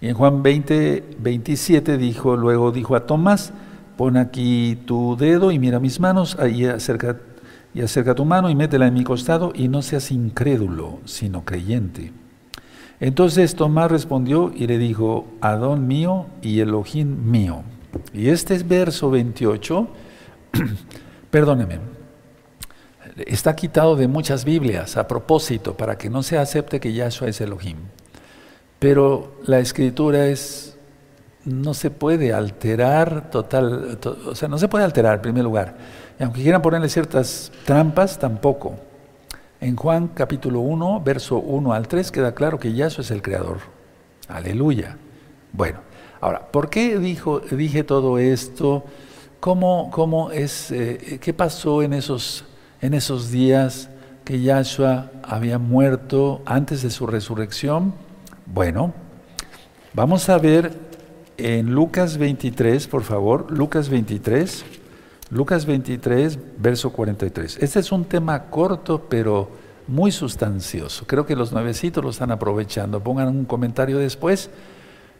[0.00, 3.52] y en Juan 20, 27 dijo, luego dijo a Tomás,
[3.96, 7.16] pon aquí tu dedo y mira mis manos, ahí acerca
[7.74, 12.12] y acerca tu mano y métela en mi costado y no seas incrédulo, sino creyente.
[13.00, 17.62] Entonces Tomás respondió y le dijo, Adón mío y Elohim mío.
[18.14, 19.88] Y este es verso 28,
[21.30, 21.80] perdóneme,
[23.26, 27.40] está quitado de muchas Biblias a propósito para que no se acepte que Yahshua es
[27.40, 27.76] Elohim.
[28.78, 30.76] Pero la escritura es,
[31.44, 35.76] no se puede alterar total, o sea, no se puede alterar en primer lugar.
[36.22, 38.76] Aunque quieran ponerle ciertas trampas, tampoco.
[39.60, 43.58] En Juan capítulo 1, verso 1 al 3 queda claro que Yahshua es el creador.
[44.28, 44.96] Aleluya.
[45.52, 45.80] Bueno,
[46.20, 48.84] ahora, ¿por qué dije todo esto?
[49.40, 52.44] ¿Cómo, cómo es, eh, qué pasó en esos,
[52.80, 53.90] en esos días
[54.24, 57.94] que Yahshua había muerto antes de su resurrección?
[58.46, 58.94] Bueno,
[59.92, 60.72] vamos a ver
[61.36, 64.81] en Lucas 23, por favor, Lucas 23.
[65.32, 67.56] Lucas 23, verso 43.
[67.62, 69.48] Este es un tema corto, pero
[69.88, 71.06] muy sustancioso.
[71.06, 73.02] Creo que los nuevecitos lo están aprovechando.
[73.02, 74.50] Pongan un comentario después,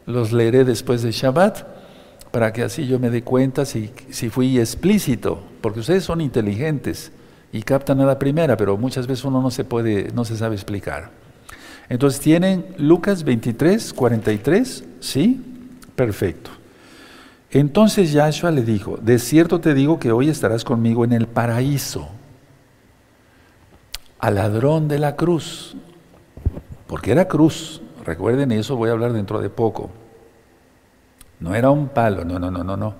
[0.05, 1.65] los leeré después de Shabbat,
[2.31, 7.11] para que así yo me dé cuenta si, si fui explícito, porque ustedes son inteligentes
[7.51, 10.57] y captan a la primera, pero muchas veces uno no se puede, no se sabe
[10.57, 11.11] explicar.
[11.89, 15.41] Entonces tienen Lucas 23, 43, ¿sí?
[15.97, 16.62] Perfecto.
[17.53, 22.09] Entonces Yahshua le dijo, de cierto te digo que hoy estarás conmigo en el paraíso.
[24.19, 25.77] Al ladrón de la cruz,
[26.87, 29.91] porque era cruz, recuerden eso, voy a hablar dentro de poco.
[31.41, 32.95] No era un palo, no, no, no, no, no,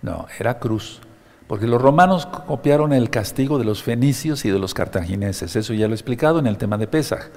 [0.00, 1.00] no, era cruz.
[1.46, 5.86] Porque los romanos copiaron el castigo de los fenicios y de los cartagineses, eso ya
[5.86, 7.28] lo he explicado en el tema de Pesaj.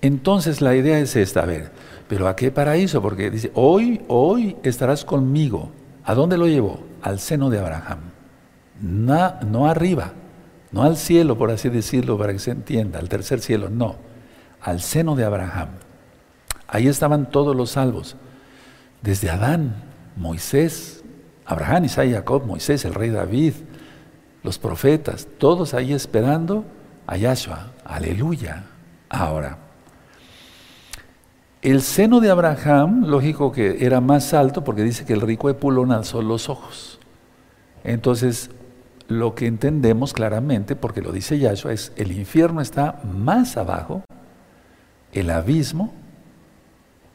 [0.00, 1.70] Entonces la idea es esta, a ver,
[2.08, 3.02] pero ¿a qué paraíso?
[3.02, 5.70] Porque dice, hoy, hoy estarás conmigo
[6.08, 6.80] ¿A dónde lo llevó?
[7.02, 7.98] Al seno de Abraham.
[8.80, 10.12] No, arriba,
[10.72, 13.96] no al cielo, por así decirlo, para que se entienda, al tercer cielo, no,
[14.62, 15.68] al seno de Abraham.
[16.66, 18.16] Ahí estaban todos los salvos,
[19.02, 19.74] desde Adán,
[20.16, 21.04] Moisés,
[21.44, 23.52] Abraham, Isaac, Jacob, Moisés, el rey David,
[24.42, 26.64] los profetas, todos ahí esperando
[27.06, 27.72] a Yahshua.
[27.84, 28.64] Aleluya.
[29.10, 29.58] Ahora,
[31.62, 35.54] el seno de Abraham, lógico que era más alto porque dice que el rico de
[35.54, 37.00] Pulón alzó los ojos.
[37.82, 38.50] Entonces,
[39.08, 44.04] lo que entendemos claramente, porque lo dice Yahshua, es el infierno está más abajo,
[45.12, 45.92] el abismo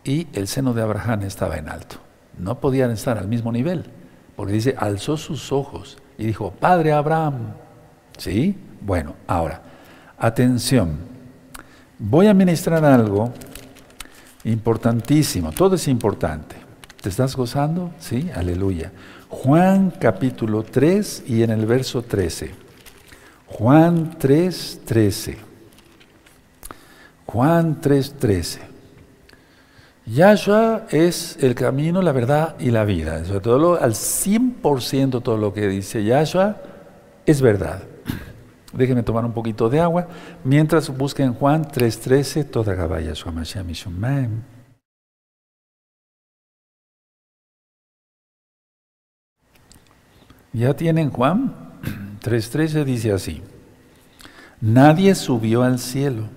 [0.04, 1.98] y el seno de Abraham estaba en alto.
[2.38, 3.86] No podían estar al mismo nivel,
[4.36, 7.54] porque dice, alzó sus ojos y dijo, Padre Abraham.
[8.18, 8.58] ¿Sí?
[8.82, 9.62] Bueno, ahora,
[10.18, 10.98] atención,
[11.98, 13.32] voy a ministrar algo
[14.46, 16.56] Importantísimo, todo es importante.
[17.02, 17.92] ¿Te estás gozando?
[18.00, 18.92] Sí, aleluya.
[19.30, 22.52] Juan capítulo 3 y en el verso 13.
[23.48, 25.38] Juan 3, 13.
[27.26, 28.62] Juan 3, 13.
[30.06, 33.24] Yahshua es el camino, la verdad y la vida.
[33.24, 36.58] Sobre todo al 100% todo lo que dice Yahshua
[37.26, 37.84] es verdad.
[38.74, 40.08] Déjenme tomar un poquito de agua
[40.44, 43.14] mientras busquen Juan 3.13, toda Gabaya
[50.54, 51.54] ¿Ya tienen Juan?
[52.22, 53.42] 3.13 dice así,
[54.60, 56.30] nadie subió al cielo,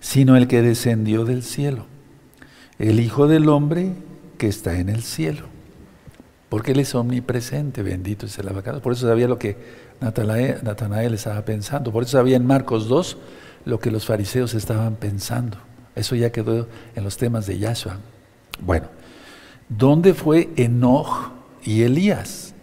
[0.00, 1.86] sino el que descendió del cielo,
[2.78, 3.92] el Hijo del Hombre
[4.38, 5.46] que está en el cielo.
[6.48, 8.80] Porque Él es omnipresente, bendito es el abacado.
[8.80, 9.58] Por eso sabía lo que
[10.00, 11.92] Natanael, estaba pensando.
[11.92, 13.16] Por eso sabía en Marcos 2
[13.64, 15.58] lo que los fariseos estaban pensando.
[15.94, 17.96] Eso ya quedó en los temas de Yahshua.
[18.60, 18.86] Bueno,
[19.68, 21.32] ¿dónde fue Enoch
[21.64, 22.54] y Elías?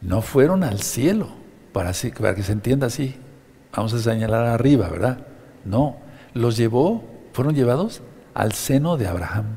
[0.00, 1.28] No fueron al cielo,
[1.72, 3.16] para, para que se entienda así.
[3.74, 5.18] Vamos a señalar arriba, ¿verdad?
[5.64, 5.96] No,
[6.34, 8.02] los llevó, fueron llevados
[8.34, 9.56] al seno de Abraham.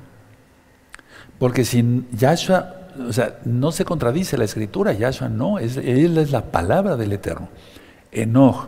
[1.40, 6.32] Porque sin Yahshua o sea, no se contradice la escritura, Yahshua no, es, él es
[6.32, 7.50] la palabra del Eterno.
[8.12, 8.68] Enoch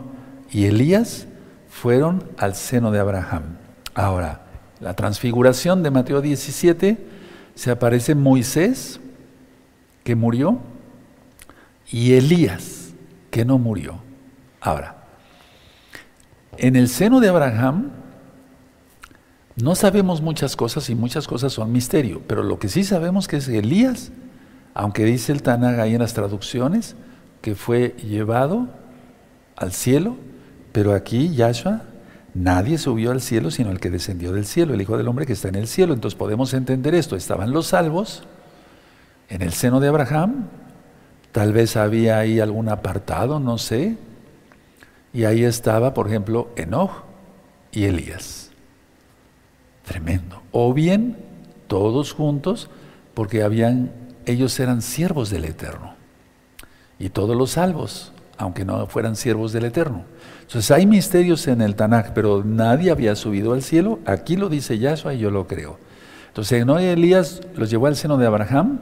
[0.50, 1.26] y Elías
[1.68, 3.56] fueron al seno de Abraham.
[3.94, 4.42] Ahora,
[4.80, 6.98] la transfiguración de Mateo 17
[7.54, 9.00] se aparece Moisés,
[10.02, 10.58] que murió,
[11.90, 12.92] y Elías,
[13.30, 13.98] que no murió.
[14.60, 14.96] Ahora,
[16.56, 17.90] en el seno de Abraham
[19.56, 23.36] no sabemos muchas cosas y muchas cosas son misterio, pero lo que sí sabemos que
[23.36, 24.10] es Elías,
[24.74, 26.96] aunque dice el Tanag ahí en las traducciones,
[27.40, 28.68] que fue llevado
[29.56, 30.16] al cielo,
[30.72, 31.82] pero aquí Yahshua,
[32.34, 35.34] nadie subió al cielo sino el que descendió del cielo, el Hijo del Hombre que
[35.34, 35.94] está en el cielo.
[35.94, 38.24] Entonces podemos entender esto, estaban los salvos
[39.28, 40.48] en el seno de Abraham,
[41.30, 43.96] tal vez había ahí algún apartado, no sé,
[45.12, 47.04] y ahí estaba, por ejemplo, Enoch
[47.70, 48.43] y Elías.
[49.84, 50.42] Tremendo.
[50.52, 51.16] O bien
[51.66, 52.70] todos juntos,
[53.14, 53.92] porque habían,
[54.26, 55.94] ellos eran siervos del Eterno.
[56.98, 60.04] Y todos los salvos, aunque no fueran siervos del Eterno.
[60.42, 63.98] Entonces hay misterios en el Tanakh, pero nadie había subido al cielo.
[64.06, 65.78] Aquí lo dice Yahshua y yo lo creo.
[66.28, 68.80] Entonces Noé y Elías los llevó al seno de Abraham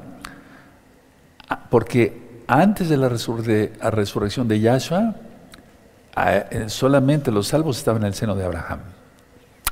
[1.49, 5.17] ah, porque antes de la, resurrección de Yahshua
[6.17, 8.81] eh, solamente los salvos estaban en el seno de Abraham.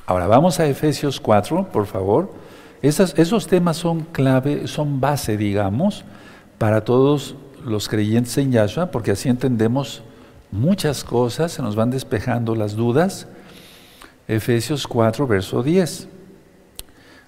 [0.06, 2.32] Ahora vamos a Efesios 4, por favor.
[2.82, 6.04] esos temas son clave, son base, digamos,
[6.58, 10.02] para todos los creyentes en Yahshua, porque así entendemos
[10.50, 13.28] muchas cosas, se nos van despejando las dudas.
[14.28, 16.08] Efesios 4, verso 10.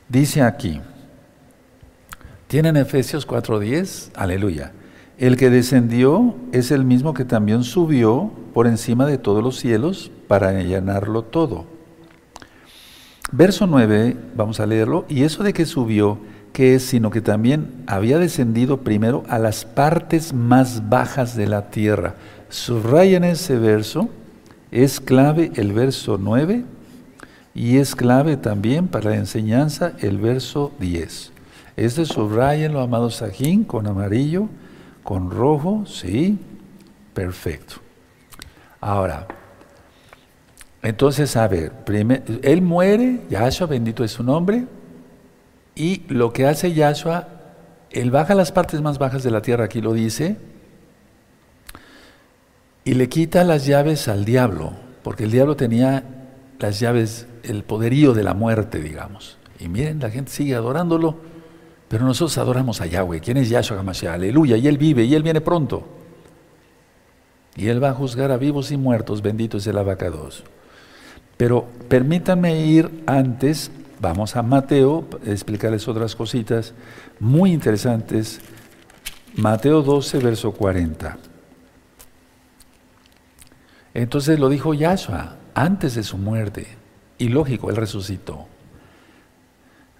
[0.08, 0.80] Dice aquí,
[2.46, 4.12] ¿tienen Efesios 4, 10?
[4.14, 4.72] Aleluya.
[5.18, 10.10] El que descendió es el mismo que también subió por encima de todos los cielos
[10.28, 11.71] para llenarlo todo.
[13.34, 16.18] Verso 9, vamos a leerlo, y eso de que subió,
[16.52, 21.70] que es, sino que también había descendido primero a las partes más bajas de la
[21.70, 22.14] tierra.
[22.50, 24.10] Subrayan ese verso,
[24.70, 26.64] es clave el verso 9
[27.54, 31.32] y es clave también para la enseñanza el verso 10.
[31.78, 34.48] Este subrayenlo, amado Sajín, con amarillo,
[35.02, 36.38] con rojo, sí,
[37.14, 37.76] perfecto.
[38.78, 39.26] Ahora,
[40.82, 41.72] entonces, a ver,
[42.42, 44.64] él muere, Yahshua, bendito es su nombre,
[45.76, 47.28] y lo que hace Yahshua,
[47.90, 50.36] él baja las partes más bajas de la tierra, aquí lo dice,
[52.84, 54.72] y le quita las llaves al diablo,
[55.04, 56.02] porque el diablo tenía
[56.58, 59.38] las llaves, el poderío de la muerte, digamos.
[59.60, 61.16] Y miren, la gente sigue adorándolo,
[61.86, 63.20] pero nosotros adoramos a Yahweh.
[63.20, 64.14] ¿Quién es Yahshua HaMashiach?
[64.14, 65.86] Aleluya, y Él vive, y Él viene pronto.
[67.54, 70.42] Y Él va a juzgar a vivos y muertos, bendito es el abacados.
[71.42, 76.72] Pero permítanme ir antes, vamos a Mateo, explicarles otras cositas
[77.18, 78.40] muy interesantes.
[79.34, 81.18] Mateo 12, verso 40.
[83.92, 86.68] Entonces lo dijo Yahshua antes de su muerte.
[87.18, 88.46] Y lógico, él resucitó.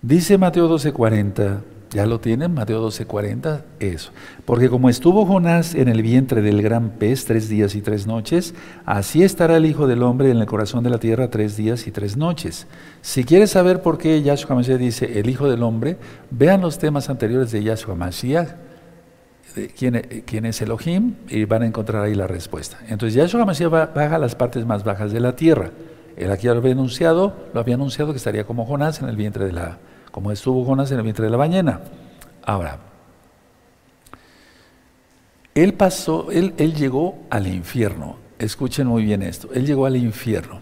[0.00, 1.58] Dice Mateo 12:40,
[1.92, 2.54] ¿ya lo tienen?
[2.54, 4.10] Mateo 12:40, eso.
[4.44, 8.54] Porque como estuvo Jonás en el vientre del gran pez tres días y tres noches,
[8.84, 11.90] así estará el Hijo del Hombre en el corazón de la tierra tres días y
[11.90, 12.66] tres noches.
[13.02, 15.98] Si quieres saber por qué Yahshua Mashiach dice el Hijo del Hombre,
[16.30, 18.48] vean los temas anteriores de Yahshua Mashiach
[19.76, 22.78] quién, quién, es Elohim y van a encontrar ahí la respuesta.
[22.88, 25.70] Entonces Yahshua Mashiach baja las partes más bajas de la tierra.
[26.16, 29.46] Él aquí lo había anunciado, lo había anunciado que estaría como Jonás en el vientre
[29.46, 29.78] de la,
[30.12, 31.80] como estuvo Jonás en el vientre de la ballena.
[32.44, 32.78] Ahora,
[35.54, 38.16] él pasó, él, llegó al infierno.
[38.38, 39.50] Escuchen muy bien esto.
[39.52, 40.60] Él llegó al infierno.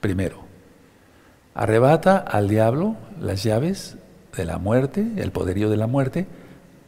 [0.00, 0.42] Primero,
[1.54, 3.96] arrebata al diablo las llaves
[4.36, 6.26] de la muerte, el poderío de la muerte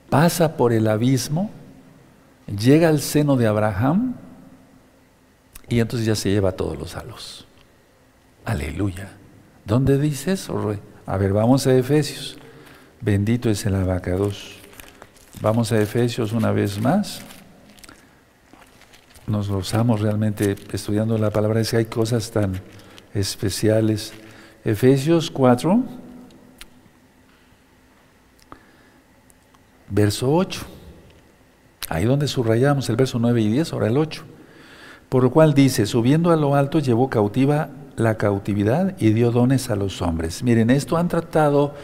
[0.08, 1.50] pasa por el abismo,
[2.46, 4.14] llega al seno de Abraham
[5.68, 7.46] y entonces ya se lleva todos los salvos.
[8.44, 9.12] Aleluya.
[9.64, 12.38] ¿Dónde dice eso, A ver, vamos a Efesios.
[13.00, 14.56] Bendito es el abacados.
[15.40, 17.20] Vamos a Efesios una vez más.
[19.26, 21.60] Nos gozamos realmente estudiando la palabra.
[21.60, 22.60] Es que hay cosas tan
[23.12, 24.12] especiales.
[24.64, 26.04] Efesios 4.
[29.94, 30.60] verso 8.
[31.88, 34.24] Ahí donde subrayamos el verso 9 y 10, ahora el 8.
[35.08, 39.70] Por lo cual dice, subiendo a lo alto llevó cautiva la cautividad y dio dones
[39.70, 40.42] a los hombres.
[40.42, 41.74] Miren, esto han tratado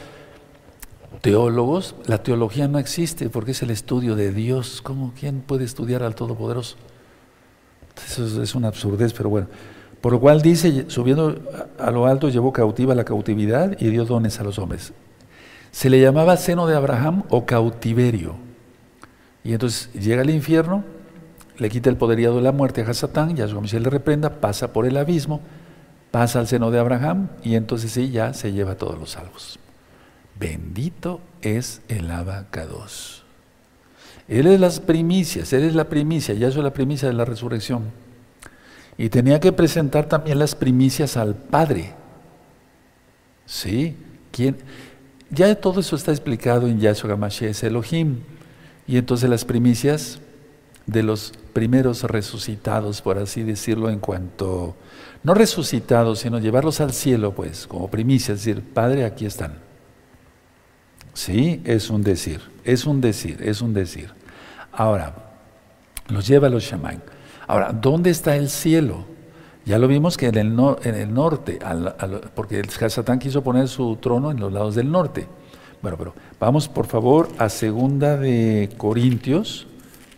[1.20, 4.80] teólogos, la teología no existe porque es el estudio de Dios.
[4.82, 6.76] ¿Cómo quién puede estudiar al Todopoderoso?
[8.06, 9.48] Eso es una absurdez, pero bueno.
[10.00, 11.38] Por lo cual dice, subiendo
[11.78, 14.94] a lo alto llevó cautiva la cautividad y dio dones a los hombres.
[15.72, 18.36] Se le llamaba seno de Abraham o cautiverio.
[19.44, 20.84] Y entonces llega al infierno,
[21.58, 24.86] le quita el poderío de la muerte a Satán, ya su le reprenda, pasa por
[24.86, 25.40] el abismo,
[26.10, 29.58] pasa al seno de Abraham y entonces sí, ya se lleva a todos los salvos.
[30.38, 33.24] Bendito es el abacados.
[34.28, 37.90] Él es las primicias, Él es la primicia, ya es la primicia de la resurrección.
[38.96, 41.94] Y tenía que presentar también las primicias al Padre.
[43.46, 43.96] ¿Sí?
[44.30, 44.56] ¿Quién?
[45.30, 48.20] Ya todo eso está explicado en Yahshua Mashiach Elohim.
[48.86, 50.20] Y entonces las primicias
[50.86, 54.76] de los primeros resucitados, por así decirlo, en cuanto,
[55.22, 59.58] no resucitados, sino llevarlos al cielo, pues, como primicias, decir, Padre, aquí están.
[61.12, 64.10] Sí, es un decir, es un decir, es un decir.
[64.72, 65.14] Ahora,
[66.08, 67.02] los lleva a los shaman.
[67.46, 69.04] Ahora, ¿dónde está el cielo?
[69.64, 71.58] Ya lo vimos que en el, en el norte,
[72.34, 75.26] porque el Satán quiso poner su trono en los lados del norte.
[75.82, 79.66] Bueno, pero vamos por favor a segunda de Corintios,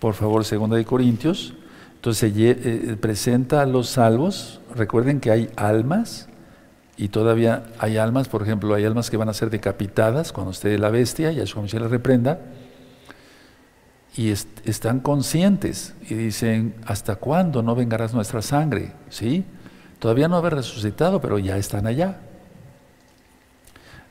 [0.00, 1.54] por favor, segunda de Corintios,
[2.02, 6.28] Entonces se presenta a los salvos, recuerden que hay almas
[6.96, 10.76] y todavía hay almas, por ejemplo, hay almas que van a ser decapitadas cuando esté
[10.78, 12.40] la bestia, y Yahshua se les reprenda,
[14.16, 18.94] y están conscientes y dicen, ¿hasta cuándo no vengarás nuestra sangre?
[19.08, 19.44] ¿Sí?
[20.00, 22.18] Todavía no haber resucitado, pero ya están allá.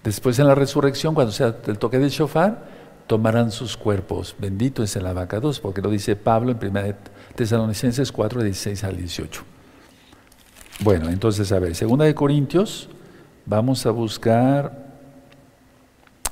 [0.02, 2.64] Después en la resurrección, cuando sea el toque del shofar,
[3.08, 4.34] tomarán sus cuerpos.
[4.40, 9.44] Bendito es el abacados, porque lo dice Pablo en 1 Tesalonicenses 4, 16 al 18.
[10.84, 12.90] Bueno, entonces, a ver, segunda de Corintios,
[13.46, 14.92] vamos a buscar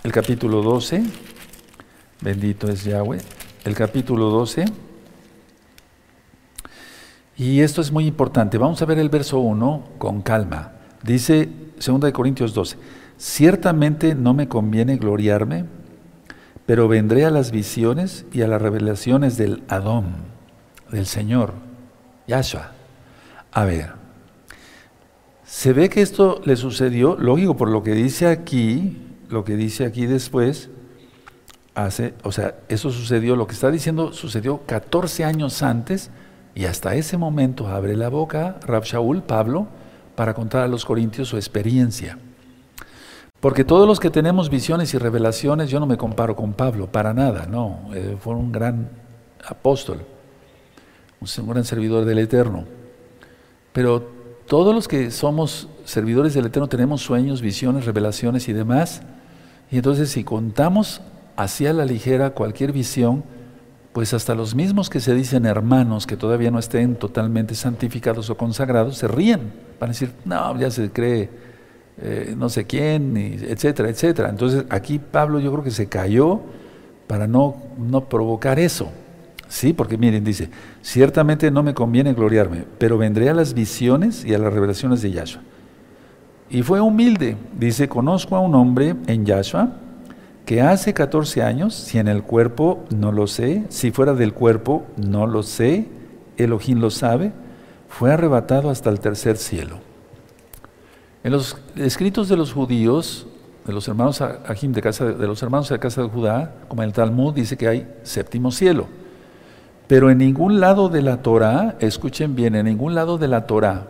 [0.04, 1.04] el capítulo 12.
[2.22, 3.20] Bendito es Yahweh
[3.66, 4.66] el capítulo 12.
[7.38, 8.58] Y esto es muy importante.
[8.58, 10.74] Vamos a ver el verso 1 con calma.
[11.04, 11.50] Dice
[11.86, 12.78] 2 de Corintios 12,
[13.18, 15.66] ciertamente no me conviene gloriarme,
[16.66, 20.16] pero vendré a las visiones y a las revelaciones del Adón,
[20.92, 21.54] del Señor,
[22.28, 22.72] Yahshua.
[23.52, 23.94] A ver,
[25.44, 28.98] se ve que esto le sucedió, lógico, por lo que dice aquí,
[29.30, 30.70] lo que dice aquí después,
[31.74, 36.12] hace, o sea, eso sucedió, lo que está diciendo sucedió 14 años antes
[36.54, 39.68] y hasta ese momento abre la boca Rab Shaul, Pablo,
[40.16, 42.18] para contar a los corintios su experiencia.
[43.40, 47.14] Porque todos los que tenemos visiones y revelaciones, yo no me comparo con Pablo, para
[47.14, 48.90] nada, no, eh, fue un gran
[49.48, 50.06] apóstol,
[51.22, 52.66] un gran servidor del Eterno.
[53.74, 54.10] Pero
[54.48, 59.02] todos los que somos servidores del Eterno tenemos sueños, visiones, revelaciones y demás.
[59.72, 61.02] Y entonces si contamos
[61.36, 63.24] hacia la ligera cualquier visión,
[63.94, 68.38] pues hasta los mismos que se dicen hermanos, que todavía no estén totalmente santificados o
[68.38, 69.52] consagrados, se ríen.
[69.80, 71.30] Van a decir, no, ya se cree
[72.02, 74.30] eh, no sé quién, etcétera, etcétera.
[74.30, 76.40] Entonces aquí Pablo yo creo que se cayó
[77.08, 78.90] para no, no provocar eso.
[79.50, 80.50] Sí, porque miren, dice,
[80.84, 85.12] ciertamente no me conviene gloriarme, pero vendré a las visiones y a las revelaciones de
[85.12, 85.42] Yahshua.
[86.52, 87.36] Y fue humilde.
[87.58, 89.72] Dice, conozco a un hombre en Yahshua
[90.46, 94.86] que hace 14 años, si en el cuerpo no lo sé, si fuera del cuerpo
[94.98, 95.88] no lo sé,
[96.38, 97.32] Elohim lo sabe,
[97.88, 99.78] fue arrebatado hasta el tercer cielo.
[101.24, 103.28] En los escritos de los judíos,
[103.66, 106.82] de los hermanos Ahim de, casa, de los hermanos de la casa de Judá, como
[106.82, 108.88] en el Talmud dice que hay séptimo cielo.
[109.90, 113.88] Pero en ningún lado de la Torah, escuchen bien, en ningún lado de la Torah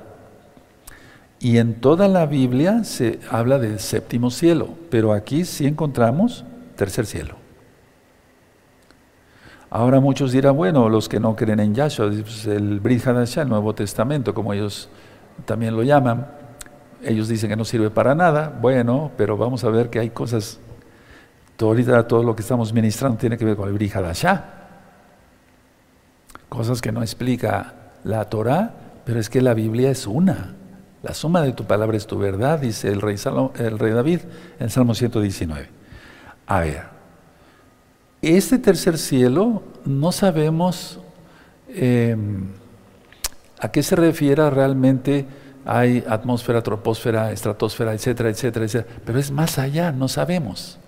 [1.41, 6.45] y en toda la Biblia se habla del séptimo cielo, pero aquí sí encontramos
[6.77, 7.35] tercer cielo.
[9.69, 13.75] Ahora muchos dirán, bueno, los que no creen en Yahshua, pues, el Brit el Nuevo
[13.75, 14.87] Testamento, como ellos
[15.43, 16.27] también lo llaman,
[17.03, 20.61] ellos dicen que no sirve para nada, bueno, pero vamos a ver que hay cosas,
[21.57, 21.75] todo,
[22.05, 23.91] todo lo que estamos ministrando tiene que ver con el Brit
[26.49, 27.73] cosas que no explica
[28.03, 28.73] la Torah,
[29.05, 30.55] pero es que la Biblia es una.
[31.01, 33.15] La suma de tu palabra es tu verdad, dice el rey,
[33.57, 34.19] el rey David
[34.59, 35.69] en el Salmo 119.
[36.45, 36.83] A ver,
[38.21, 40.99] este tercer cielo no sabemos
[41.69, 42.47] em,
[43.59, 45.25] a qué se refiere realmente.
[45.65, 48.95] Hay atmósfera, troposfera, estratosfera, etcétera, etcétera, etcétera.
[49.05, 50.79] Pero es más allá, no sabemos.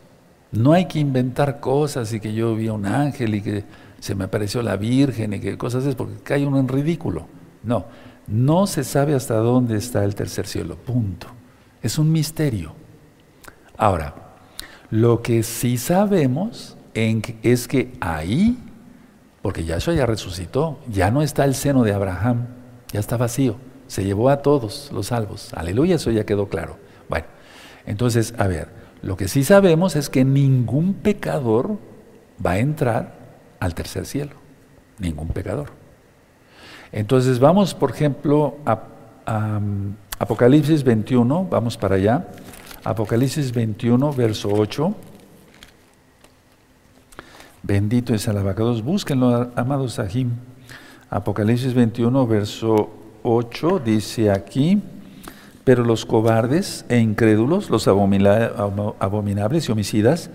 [0.52, 3.64] No hay que inventar cosas y que yo vi a un ángel y que
[4.02, 7.28] se me apareció la Virgen y que cosas es porque cae uno en ridículo.
[7.64, 7.86] No,
[8.26, 11.28] no se sabe hasta dónde está el tercer cielo, punto.
[11.84, 12.74] Es un misterio.
[13.78, 14.16] Ahora,
[14.90, 18.58] lo que sí sabemos es que ahí,
[19.44, 22.48] porque Yahshua ya resucitó, ya no está el seno de Abraham,
[22.92, 25.54] ya está vacío, se llevó a todos los salvos.
[25.54, 26.78] Aleluya, eso ya quedó claro.
[27.08, 27.28] Bueno,
[27.86, 28.70] entonces, a ver,
[29.04, 31.78] lo que sí sabemos es que ningún pecador
[32.44, 33.21] va a entrar
[33.62, 34.32] al tercer cielo,
[35.00, 35.70] ningún pecador.
[36.92, 38.82] Entonces vamos, por ejemplo, a,
[39.58, 42.28] um, Apocalipsis 21, vamos para allá.
[42.84, 44.94] Apocalipsis 21, verso 8.
[47.64, 48.84] Bendito es el abacados.
[48.84, 50.32] Búsquenlo, amados Sahim.
[51.10, 52.90] Apocalipsis 21, verso
[53.24, 54.82] 8, dice aquí,
[55.64, 60.30] pero los cobardes e incrédulos, los abominables y homicidas,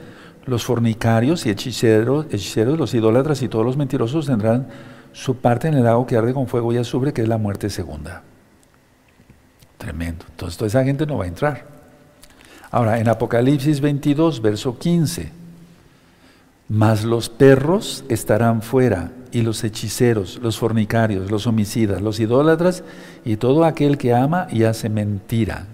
[0.46, 4.68] los fornicarios y hechiceros, hechiceros, los idólatras y todos los mentirosos tendrán
[5.12, 7.68] su parte en el lago que arde con fuego y azufre, que es la muerte
[7.70, 8.22] segunda.
[9.78, 10.24] Tremendo.
[10.30, 11.66] Entonces toda esa gente no va a entrar.
[12.70, 15.30] Ahora, en Apocalipsis 22, verso 15,
[16.68, 22.84] mas los perros estarán fuera, y los hechiceros, los fornicarios, los homicidas, los idólatras,
[23.24, 25.66] y todo aquel que ama y hace mentira.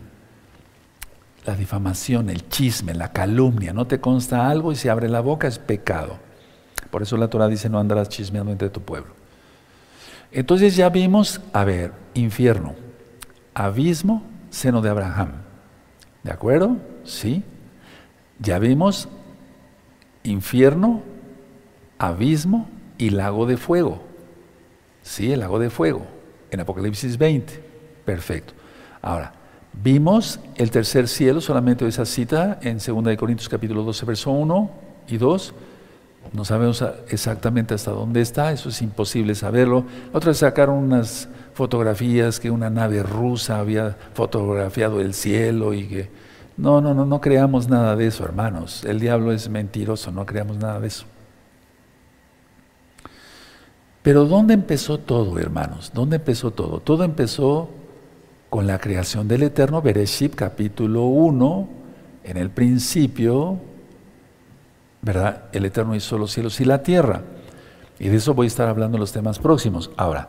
[1.45, 5.49] La difamación, el chisme, la calumnia, no te consta algo y se abre la boca,
[5.49, 6.19] es pecado.
[6.91, 9.15] Por eso la Torah dice, no andarás chismeando entre tu pueblo.
[10.31, 12.75] Entonces ya vimos, a ver, infierno,
[13.55, 15.33] abismo, seno de Abraham.
[16.23, 16.77] ¿De acuerdo?
[17.05, 17.43] Sí.
[18.39, 19.09] Ya vimos
[20.23, 21.03] infierno,
[21.99, 22.69] abismo
[22.99, 24.03] y lago de fuego.
[25.03, 26.07] Sí, el lago de fuego,
[26.51, 27.63] en Apocalipsis 20.
[28.05, 28.55] Perfecto.
[29.01, 29.33] Ahora,
[29.73, 34.71] vimos el tercer cielo, solamente esa cita en 2 Corintios capítulo 12, verso 1
[35.09, 35.55] y 2.
[36.33, 39.85] No sabemos exactamente hasta dónde está, eso es imposible saberlo.
[40.13, 46.23] Otra sacaron unas fotografías que una nave rusa había fotografiado el cielo y que...
[46.57, 48.85] No, no, no, no creamos nada de eso, hermanos.
[48.85, 51.07] El diablo es mentiroso, no creamos nada de eso.
[54.03, 55.93] Pero ¿dónde empezó todo, hermanos?
[55.95, 56.81] ¿Dónde empezó todo?
[56.81, 57.71] Todo empezó
[58.53, 61.69] con la creación del Eterno, Bereshit capítulo 1,
[62.23, 63.57] en el principio,
[65.01, 65.45] ¿verdad?
[65.55, 67.23] El Eterno hizo los cielos y la tierra.
[67.99, 69.91] Y de eso voy a estar hablando en los temas próximos.
[69.97, 70.29] Ahora,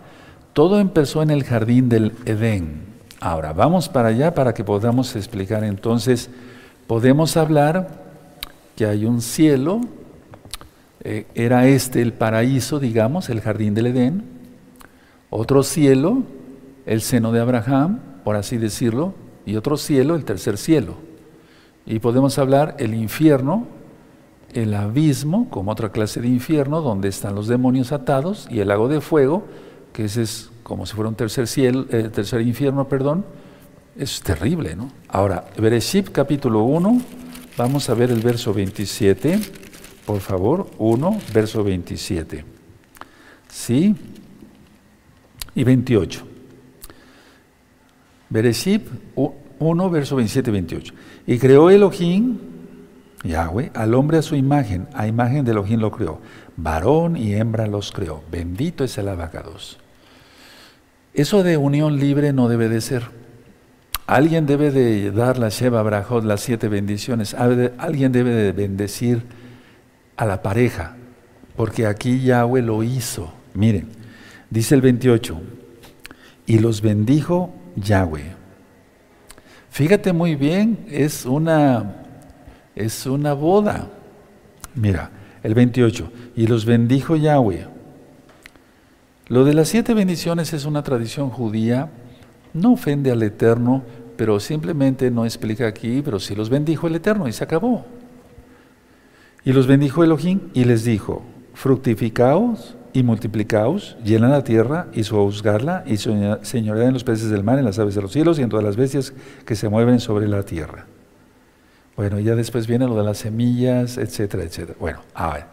[0.53, 2.85] todo empezó en el jardín del Edén.
[3.19, 6.29] Ahora, vamos para allá para que podamos explicar entonces,
[6.87, 7.89] podemos hablar
[8.77, 9.81] que hay un cielo,
[11.03, 14.23] eh, era este el paraíso, digamos, el jardín del Edén,
[15.29, 16.23] otro cielo,
[16.85, 19.13] el seno de Abraham, por así decirlo,
[19.45, 20.95] y otro cielo, el tercer cielo.
[21.85, 23.67] Y podemos hablar el infierno,
[24.53, 28.87] el abismo, como otra clase de infierno, donde están los demonios atados, y el lago
[28.87, 29.43] de fuego,
[29.91, 33.25] que ese es como si fuera un tercer cielo, eh, tercer infierno, perdón.
[33.97, 34.89] Es terrible, ¿no?
[35.07, 37.01] Ahora, Bereshit capítulo 1,
[37.57, 39.39] vamos a ver el verso 27.
[40.05, 42.43] Por favor, 1, verso 27.
[43.49, 43.95] ¿Sí?
[45.53, 46.32] Y 28.
[48.33, 48.81] Bereshit
[49.59, 50.93] 1, verso 27 y 28.
[51.27, 52.39] Y creó Elohim,
[53.23, 56.19] Yahweh, al hombre a su imagen, a imagen de Elohim lo creó.
[56.57, 58.23] Varón y hembra los creó.
[58.31, 59.77] Bendito es el abacados.
[61.13, 63.03] Eso de unión libre no debe de ser.
[64.07, 67.35] Alguien debe de dar la Sheba Brajot, las siete bendiciones.
[67.35, 69.21] Alguien debe de bendecir
[70.17, 70.95] a la pareja,
[71.55, 73.31] porque aquí Yahweh lo hizo.
[73.53, 73.89] Miren,
[74.49, 75.39] dice el 28,
[76.47, 78.35] y los bendijo Yahweh.
[79.69, 82.03] Fíjate muy bien, es una,
[82.75, 83.89] es una boda.
[84.75, 85.11] Mira,
[85.41, 87.67] el 28, y los bendijo Yahweh.
[89.27, 91.89] Lo de las siete bendiciones es una tradición judía,
[92.53, 93.83] no ofende al Eterno,
[94.15, 97.85] pero simplemente no explica aquí, pero sí los bendijo el Eterno y se acabó.
[99.43, 105.83] Y los bendijo Elohim y les dijo, fructificaos y multiplicaos, llenan la tierra y sojuzgarla
[105.85, 108.49] y señoread en los peces del mar, en las aves de los cielos y en
[108.49, 109.13] todas las bestias
[109.45, 110.85] que se mueven sobre la tierra.
[111.95, 114.77] Bueno, ya después viene lo de las semillas, etcétera, etcétera.
[114.79, 115.45] Bueno, a ver.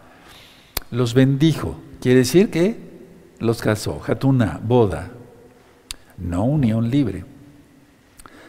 [0.90, 1.76] Los bendijo.
[2.00, 2.76] Quiere decir que
[3.38, 4.00] los casó.
[4.06, 5.10] Hatuna, boda.
[6.16, 7.24] No unión libre.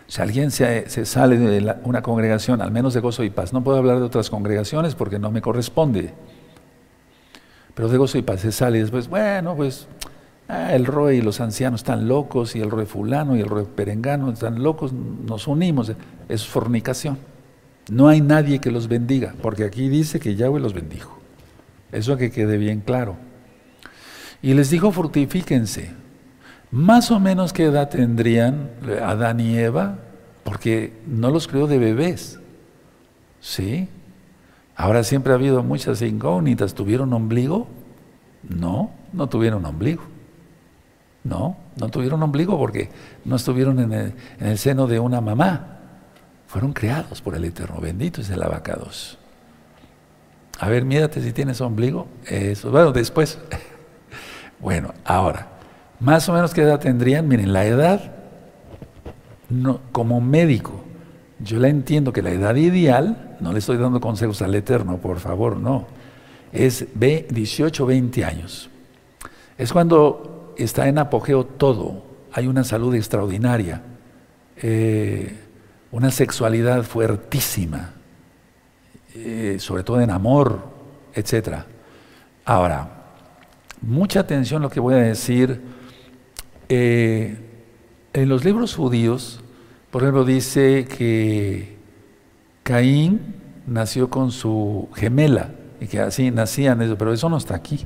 [0.07, 3.63] Si alguien se, se sale de una congregación, al menos de gozo y paz, no
[3.63, 6.13] puedo hablar de otras congregaciones porque no me corresponde.
[7.73, 9.87] Pero de gozo y paz se sale y después, bueno, pues
[10.47, 13.65] ah, el rey y los ancianos están locos y el rey fulano y el rey
[13.75, 15.91] perengano están locos, nos unimos.
[16.27, 17.17] Es fornicación.
[17.89, 21.17] No hay nadie que los bendiga, porque aquí dice que Yahweh los bendijo.
[21.91, 23.17] Eso que quede bien claro.
[24.41, 25.91] Y les dijo, fructifíquense.
[26.71, 28.69] Más o menos qué edad tendrían
[29.03, 29.99] Adán y Eva,
[30.43, 32.39] porque no los creó de bebés.
[33.41, 33.89] ¿Sí?
[34.81, 36.73] Ahora siempre ha habido muchas incógnitas.
[36.73, 37.67] ¿Tuvieron ombligo?
[38.41, 40.01] No, no tuvieron ombligo.
[41.23, 42.89] No, no tuvieron ombligo porque
[43.23, 45.77] no estuvieron en el, seno de una mamá.
[46.47, 47.79] Fueron creados por el Eterno.
[47.79, 49.19] Bendito es el abacados.
[50.57, 52.07] A ver, mírate si tienes ombligo.
[52.25, 52.71] Eso.
[52.71, 53.37] Bueno, después.
[54.59, 55.47] bueno, ahora,
[55.99, 57.27] más o menos qué edad tendrían.
[57.27, 58.15] Miren, la edad,
[59.47, 60.83] no, como médico,
[61.43, 65.19] yo la entiendo que la edad ideal, no le estoy dando consejos al Eterno, por
[65.19, 65.87] favor, no,
[66.51, 68.69] es 18, 20 años.
[69.57, 73.81] Es cuando está en apogeo todo, hay una salud extraordinaria,
[74.57, 75.37] eh,
[75.91, 77.93] una sexualidad fuertísima,
[79.13, 80.59] eh, sobre todo en amor,
[81.13, 81.63] etc.
[82.45, 83.03] Ahora,
[83.81, 85.61] mucha atención a lo que voy a decir.
[86.69, 87.37] Eh,
[88.13, 89.41] en los libros judíos,
[89.91, 91.77] por ejemplo, dice que
[92.63, 93.35] Caín
[93.67, 97.85] nació con su gemela y que así nacían, pero eso no está aquí.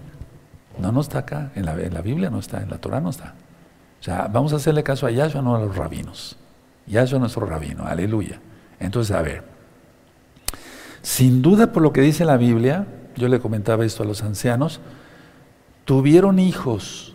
[0.80, 1.52] No, no está acá.
[1.56, 3.34] En la, Biblia no está, en la Torah no está.
[4.00, 6.38] O sea, vamos a hacerle caso a Yahshua, no a los rabinos.
[6.86, 8.40] Yahshua es nuestro rabino, aleluya.
[8.80, 9.44] Entonces, a ver,
[11.02, 12.86] sin duda por lo que dice la Biblia,
[13.16, 14.82] yo le comentaba esto a los ancianos,
[15.86, 17.14] tuvieron hijos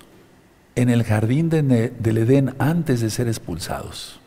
[0.75, 4.20] en el jardín del Edén antes de ser expulsados.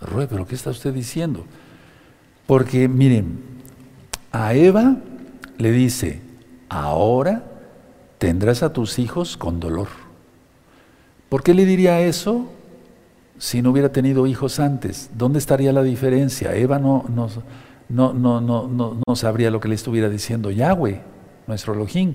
[0.00, 1.44] Rue, pero ¿qué está usted diciendo?
[2.46, 3.38] Porque miren,
[4.32, 4.96] a Eva
[5.58, 6.20] le dice,
[6.68, 7.44] ahora
[8.18, 9.88] tendrás a tus hijos con dolor.
[11.28, 12.46] ¿Por qué le diría eso
[13.38, 15.10] si no hubiera tenido hijos antes?
[15.14, 16.54] ¿Dónde estaría la diferencia?
[16.54, 17.28] Eva no, no,
[17.88, 21.02] no, no, no, no sabría lo que le estuviera diciendo Yahweh,
[21.46, 22.14] nuestro Elohim.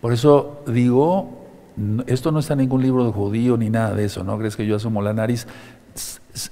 [0.00, 1.46] Por eso digo,
[2.06, 4.66] esto no está en ningún libro de judío ni nada de eso, ¿no crees que
[4.66, 5.46] yo asumo la nariz?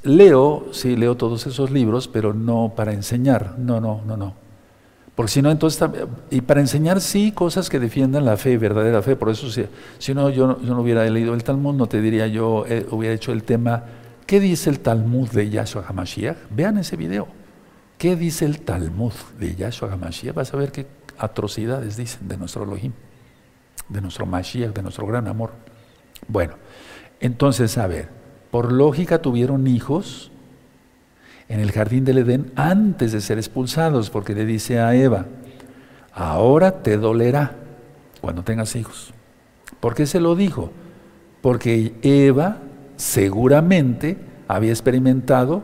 [0.03, 4.35] Leo, sí, leo todos esos libros, pero no para enseñar, no, no, no, no.
[5.15, 5.89] Porque si no, entonces,
[6.31, 9.65] y para enseñar sí cosas que defiendan la fe, verdadera fe, por eso si,
[9.99, 13.33] si no, yo, no hubiera leído el Talmud, no te diría yo, eh, hubiera hecho
[13.33, 13.85] el tema,
[14.27, 16.37] ¿qué dice el Talmud de Yahshua HaMashiach?
[16.51, 17.29] Vean ese video.
[17.97, 20.35] ¿Qué dice el Talmud de Yahshua HaMashiach?
[20.35, 20.87] Vas a ver qué
[21.17, 22.93] atrocidades dicen de nuestro Elohim,
[23.89, 25.53] de nuestro Mashiach, de nuestro gran amor.
[26.29, 26.57] Bueno,
[27.21, 28.11] entonces, a ver,
[28.57, 30.31] por lógica tuvieron hijos
[31.51, 35.27] en el jardín del Edén antes de ser expulsados, porque le dice a Eva,
[36.15, 37.55] ahora te dolerá
[38.23, 39.13] cuando tengas hijos.
[39.79, 40.73] ¿Por qué se lo dijo?
[41.43, 42.57] Porque Eva
[42.97, 44.17] seguramente
[44.49, 45.63] había experimentado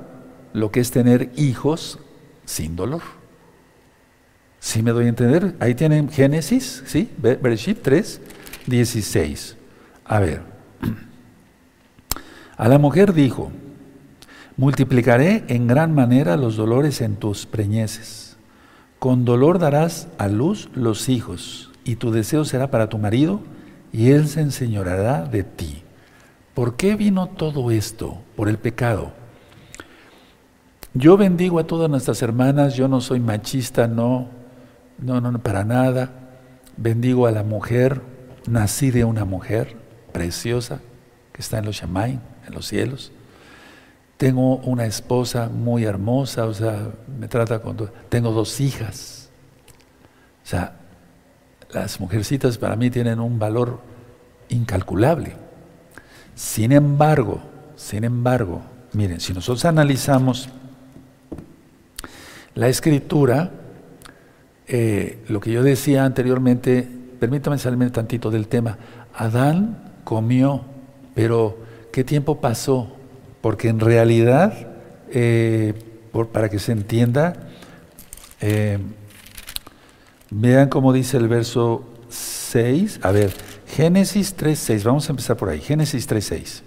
[0.53, 1.99] lo que es tener hijos
[2.45, 3.01] sin dolor.
[4.61, 5.57] ¿Sí me doy a entender?
[5.61, 7.11] Ahí tienen Génesis, ¿sí?
[7.17, 8.21] Bereshit 3,
[8.67, 9.57] 16.
[10.05, 10.52] A ver.
[12.63, 13.51] A la mujer dijo,
[14.57, 18.37] multiplicaré en gran manera los dolores en tus preñeces.
[19.01, 23.41] Con dolor darás a luz los hijos, y tu deseo será para tu marido,
[23.93, 25.83] y él se enseñoreará de ti.
[26.55, 28.19] ¿Por qué vino todo esto?
[28.37, 29.13] Por el pecado.
[30.95, 34.29] Yo bendigo a todas nuestras hermanas, yo no soy machista, no,
[34.99, 36.13] no, no, para nada.
[36.77, 38.03] Bendigo a la mujer,
[38.47, 39.75] nací de una mujer
[40.13, 40.81] preciosa
[41.33, 43.13] que está en los Shamaim, en los cielos.
[44.17, 47.91] Tengo una esposa muy hermosa, o sea, me trata con...
[48.09, 49.31] Tengo dos hijas.
[50.45, 50.77] O sea,
[51.73, 53.81] las mujercitas para mí tienen un valor
[54.49, 55.35] incalculable.
[56.35, 57.41] Sin embargo,
[57.77, 58.63] sin embargo,
[58.93, 60.49] miren, si nosotros analizamos
[62.55, 63.51] la escritura,
[64.67, 66.89] eh, lo que yo decía anteriormente,
[67.19, 68.79] permítame salirme tantito del tema,
[69.15, 70.65] Adán comió,
[71.15, 71.59] pero
[71.93, 72.89] ¿qué tiempo pasó?
[73.41, 74.55] Porque en realidad,
[75.11, 75.75] eh,
[76.33, 77.35] para que se entienda,
[78.41, 78.79] eh,
[80.31, 83.01] vean cómo dice el verso 6.
[83.03, 83.33] A ver,
[83.67, 85.61] Génesis 3.6, vamos a empezar por ahí.
[85.61, 86.63] Génesis 3.6.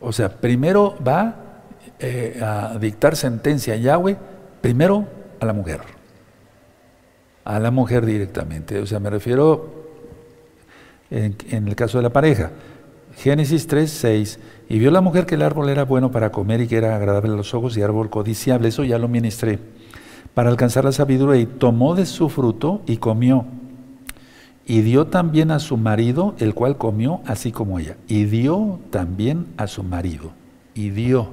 [0.00, 1.36] O sea, primero va
[1.98, 4.16] eh, a dictar sentencia a Yahweh,
[4.60, 5.06] primero
[5.38, 5.80] a la mujer.
[7.44, 8.78] A la mujer directamente.
[8.80, 9.82] O sea, me refiero
[11.10, 12.50] en, en el caso de la pareja.
[13.16, 14.38] Génesis 3.6
[14.68, 17.32] y vio la mujer que el árbol era bueno para comer y que era agradable
[17.32, 18.68] a los ojos y árbol codiciable.
[18.68, 19.58] Eso ya lo ministré.
[20.34, 23.44] Para alcanzar la sabiduría y tomó de su fruto y comió.
[24.64, 27.96] Y dio también a su marido, el cual comió así como ella.
[28.08, 30.30] Y dio también a su marido.
[30.74, 31.30] Y dio.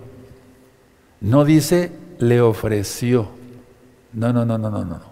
[1.22, 3.30] No dice le ofreció.
[4.12, 5.09] No, no, no, no, no, no.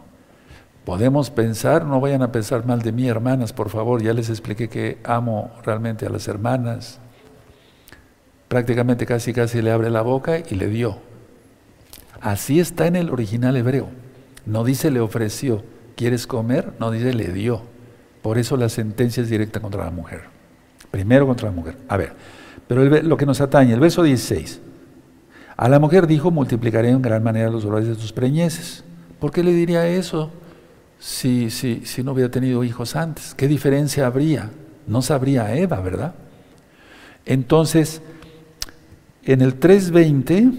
[0.88, 4.02] Podemos pensar, no vayan a pensar mal de mí, hermanas, por favor.
[4.02, 7.02] Ya les expliqué que amo realmente a las hermanas
[8.48, 11.00] prácticamente casi casi le abre la boca y le dio.
[12.22, 13.90] Así está en el original hebreo.
[14.46, 15.62] No dice le ofreció,
[15.98, 16.72] ¿quieres comer?
[16.80, 17.64] No dice le dio.
[18.22, 20.22] Por eso la sentencia es directa contra la mujer.
[20.90, 21.76] Primero contra la mujer.
[21.90, 22.14] A ver,
[22.66, 24.62] pero lo que nos atañe, el verso 16.
[25.58, 28.86] A la mujer dijo, multiplicaré en gran manera los dolores de tus preñeces.
[29.20, 30.32] ¿Por qué le diría eso
[31.00, 33.34] si, si, si no hubiera tenido hijos antes?
[33.36, 34.52] ¿Qué diferencia habría?
[34.88, 36.16] No sabría Eva, ¿verdad?
[37.26, 38.02] Entonces,
[39.26, 40.54] en el 3.20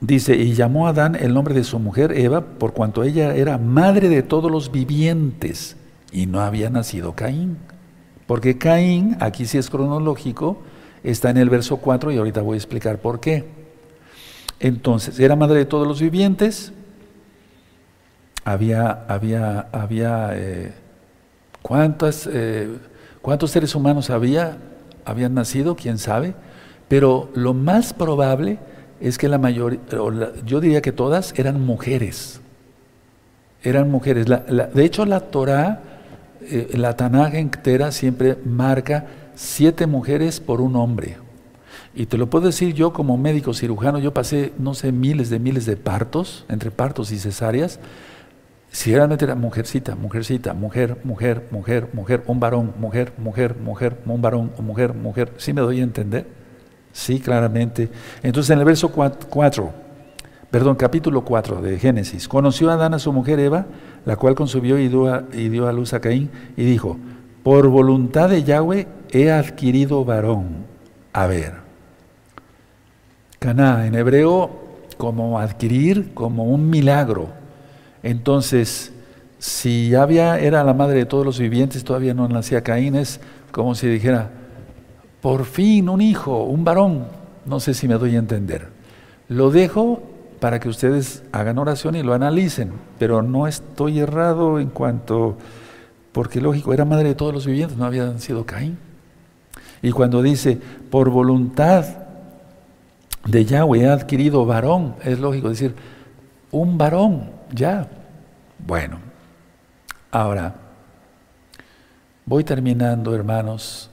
[0.00, 3.58] dice, y llamó a Adán el nombre de su mujer Eva, por cuanto ella era
[3.58, 5.76] madre de todos los vivientes,
[6.12, 7.58] y no había nacido Caín.
[8.26, 10.62] Porque Caín, aquí sí es cronológico,
[11.02, 13.44] está en el verso 4 y ahorita voy a explicar por qué.
[14.60, 16.72] Entonces, era madre de todos los vivientes,
[18.44, 20.72] había, había, había, eh,
[21.62, 22.68] ¿cuántas, eh,
[23.22, 24.58] ¿cuántos seres humanos había?
[25.04, 25.76] ¿Habían nacido?
[25.76, 26.34] ¿Quién sabe?
[26.88, 28.58] Pero lo más probable
[29.00, 29.80] es que la mayoría,
[30.44, 32.40] yo diría que todas eran mujeres.
[33.62, 34.26] Eran mujeres.
[34.26, 35.80] de hecho, la Torah,
[36.42, 41.16] eh, la Tanaj entera siempre marca siete mujeres por un hombre.
[41.94, 45.38] Y te lo puedo decir yo como médico cirujano, yo pasé, no sé, miles de
[45.38, 47.78] miles de partos, entre partos y cesáreas.
[48.74, 54.20] Si realmente era mujercita, mujercita, mujer, mujer, mujer, mujer, un varón, mujer, mujer, mujer, un
[54.20, 56.26] varón, mujer, mujer, ¿sí me doy a entender?
[56.90, 57.88] Sí, claramente.
[58.24, 59.72] Entonces en el verso 4,
[60.50, 63.66] perdón, capítulo 4 de Génesis, conoció a Adán a su mujer Eva,
[64.04, 66.98] la cual consumió y dio, a, y dio a luz a Caín, y dijo,
[67.44, 70.66] por voluntad de Yahweh he adquirido varón.
[71.12, 71.52] A ver,
[73.38, 74.50] Caná en hebreo
[74.98, 77.43] como adquirir, como un milagro
[78.04, 78.92] entonces,
[79.38, 83.18] si había, era la madre de todos los vivientes, todavía no nacía Caín, es
[83.50, 84.30] como si dijera,
[85.22, 87.06] por fin un hijo, un varón.
[87.46, 88.68] No sé si me doy a entender.
[89.28, 90.02] Lo dejo
[90.38, 95.38] para que ustedes hagan oración y lo analicen, pero no estoy errado en cuanto,
[96.12, 98.76] porque lógico, era madre de todos los vivientes, no había sido Caín.
[99.80, 101.86] Y cuando dice, por voluntad
[103.24, 105.74] de Yahweh he adquirido varón, es lógico decir,
[106.50, 107.88] un varón, ya.
[108.58, 108.98] Bueno,
[110.10, 110.54] ahora,
[112.26, 113.90] voy terminando, hermanos.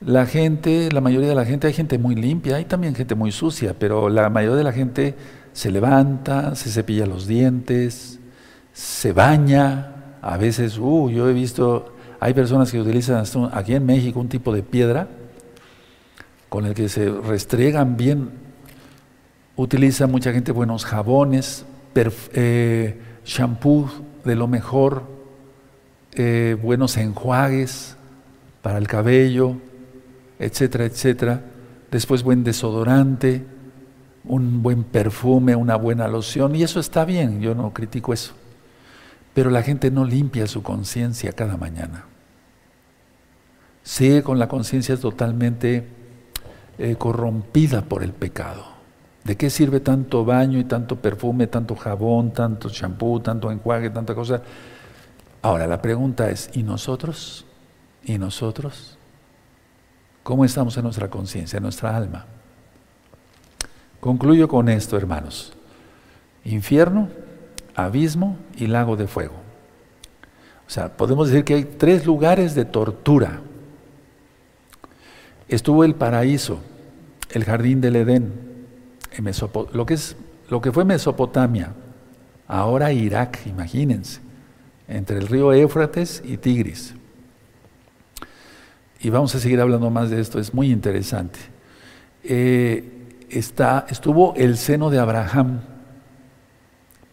[0.00, 3.32] La gente, la mayoría de la gente, hay gente muy limpia, hay también gente muy
[3.32, 5.14] sucia, pero la mayoría de la gente
[5.52, 8.18] se levanta, se cepilla los dientes,
[8.72, 10.16] se baña.
[10.22, 14.54] A veces, uh, yo he visto, hay personas que utilizan aquí en México un tipo
[14.54, 15.08] de piedra
[16.48, 18.49] con el que se restregan bien.
[19.60, 23.90] Utiliza mucha gente buenos jabones, eh, shampoo
[24.24, 25.02] de lo mejor,
[26.14, 27.94] eh, buenos enjuagues
[28.62, 29.56] para el cabello,
[30.38, 31.42] etcétera, etcétera.
[31.90, 33.44] Después buen desodorante,
[34.24, 38.32] un buen perfume, una buena loción, y eso está bien, yo no critico eso.
[39.34, 42.06] Pero la gente no limpia su conciencia cada mañana.
[43.82, 45.86] Sigue con la conciencia totalmente
[46.78, 48.69] eh, corrompida por el pecado.
[49.30, 54.12] ¿De qué sirve tanto baño y tanto perfume, tanto jabón, tanto champú, tanto enjuague, tanta
[54.12, 54.42] cosa?
[55.40, 57.46] Ahora, la pregunta es, ¿y nosotros?
[58.02, 58.98] ¿Y nosotros?
[60.24, 62.26] ¿Cómo estamos en nuestra conciencia, en nuestra alma?
[64.00, 65.52] Concluyo con esto, hermanos.
[66.44, 67.08] Infierno,
[67.76, 69.36] abismo y lago de fuego.
[70.66, 73.38] O sea, podemos decir que hay tres lugares de tortura.
[75.46, 76.58] Estuvo el paraíso,
[77.30, 78.49] el jardín del Edén,
[79.72, 80.16] lo, que es,
[80.48, 81.72] lo que fue Mesopotamia,
[82.46, 84.20] ahora Irak, imagínense,
[84.88, 86.94] entre el río Éufrates y Tigris.
[89.00, 91.38] Y vamos a seguir hablando más de esto, es muy interesante.
[92.22, 92.84] Eh,
[93.30, 95.60] está, estuvo el seno de Abraham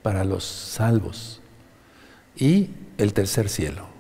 [0.02, 1.42] para los salvos
[2.36, 3.97] y el tercer cielo.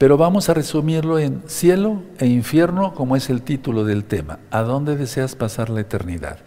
[0.00, 4.38] Pero vamos a resumirlo en cielo e infierno, como es el título del tema.
[4.50, 6.38] ¿A dónde deseas pasar la eternidad?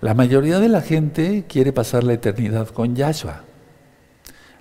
[0.00, 3.42] La mayoría de la gente quiere pasar la eternidad con Yahshua.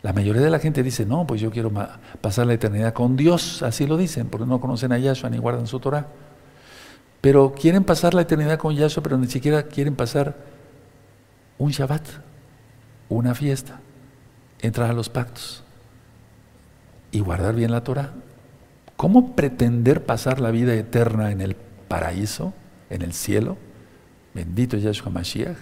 [0.02, 1.72] La mayoría de la gente dice, no, pues yo quiero
[2.20, 5.66] pasar la eternidad con Dios, así lo dicen, porque no conocen a Yahshua ni guardan
[5.66, 6.08] su Torah.
[7.22, 10.36] Pero quieren pasar la eternidad con Yahshua, pero ni siquiera quieren pasar
[11.58, 12.04] un Shabbat,
[13.08, 13.80] una fiesta,
[14.60, 15.64] entrar a los pactos
[17.14, 18.12] y guardar bien la Torah.
[19.02, 21.56] ¿Cómo pretender pasar la vida eterna en el
[21.88, 22.54] paraíso,
[22.92, 23.58] en el cielo?
[24.36, 25.58] Bendito Yahshua Mashiach.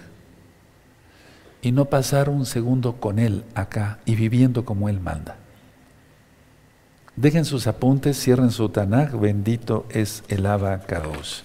[1.62, 5.38] Y no pasar un segundo con Él acá y viviendo como Él manda.
[7.16, 11.42] Dejen sus apuntes, cierren su Tanaj, bendito es el Abacados.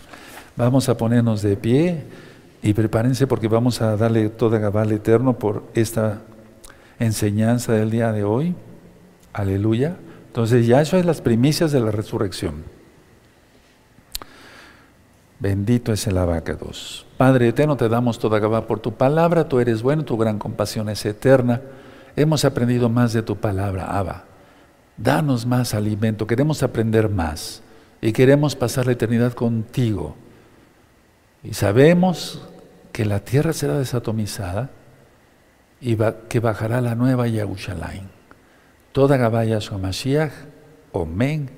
[0.57, 2.03] Vamos a ponernos de pie
[2.61, 6.23] y prepárense porque vamos a darle toda Gabal eterno por esta
[6.99, 8.53] enseñanza del día de hoy.
[9.31, 9.95] Aleluya.
[10.36, 12.65] Entonces ya eso es las primicias de la resurrección.
[15.39, 17.05] Bendito es el abacados.
[17.15, 20.89] Padre eterno, te damos toda Gabá por tu palabra, tú eres bueno, tu gran compasión
[20.89, 21.61] es eterna.
[22.17, 24.25] Hemos aprendido más de tu palabra, Abba.
[24.97, 27.63] Danos más alimento, queremos aprender más
[28.01, 30.17] y queremos pasar la eternidad contigo.
[31.45, 32.41] Y sabemos
[32.91, 34.69] que la tierra será desatomizada
[35.79, 35.95] y
[36.27, 38.14] que bajará la nueva Yahushalayim.
[38.95, 40.31] Toda Gabaya Mashiach,
[40.93, 41.49] Omen,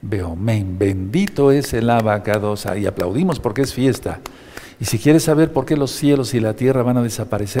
[0.00, 0.78] Beomen.
[0.78, 2.78] Bendito es el abacadosa.
[2.78, 4.20] Y aplaudimos porque es fiesta.
[4.80, 7.54] Y si quieres saber por qué los cielos y la tierra van a desaparecer,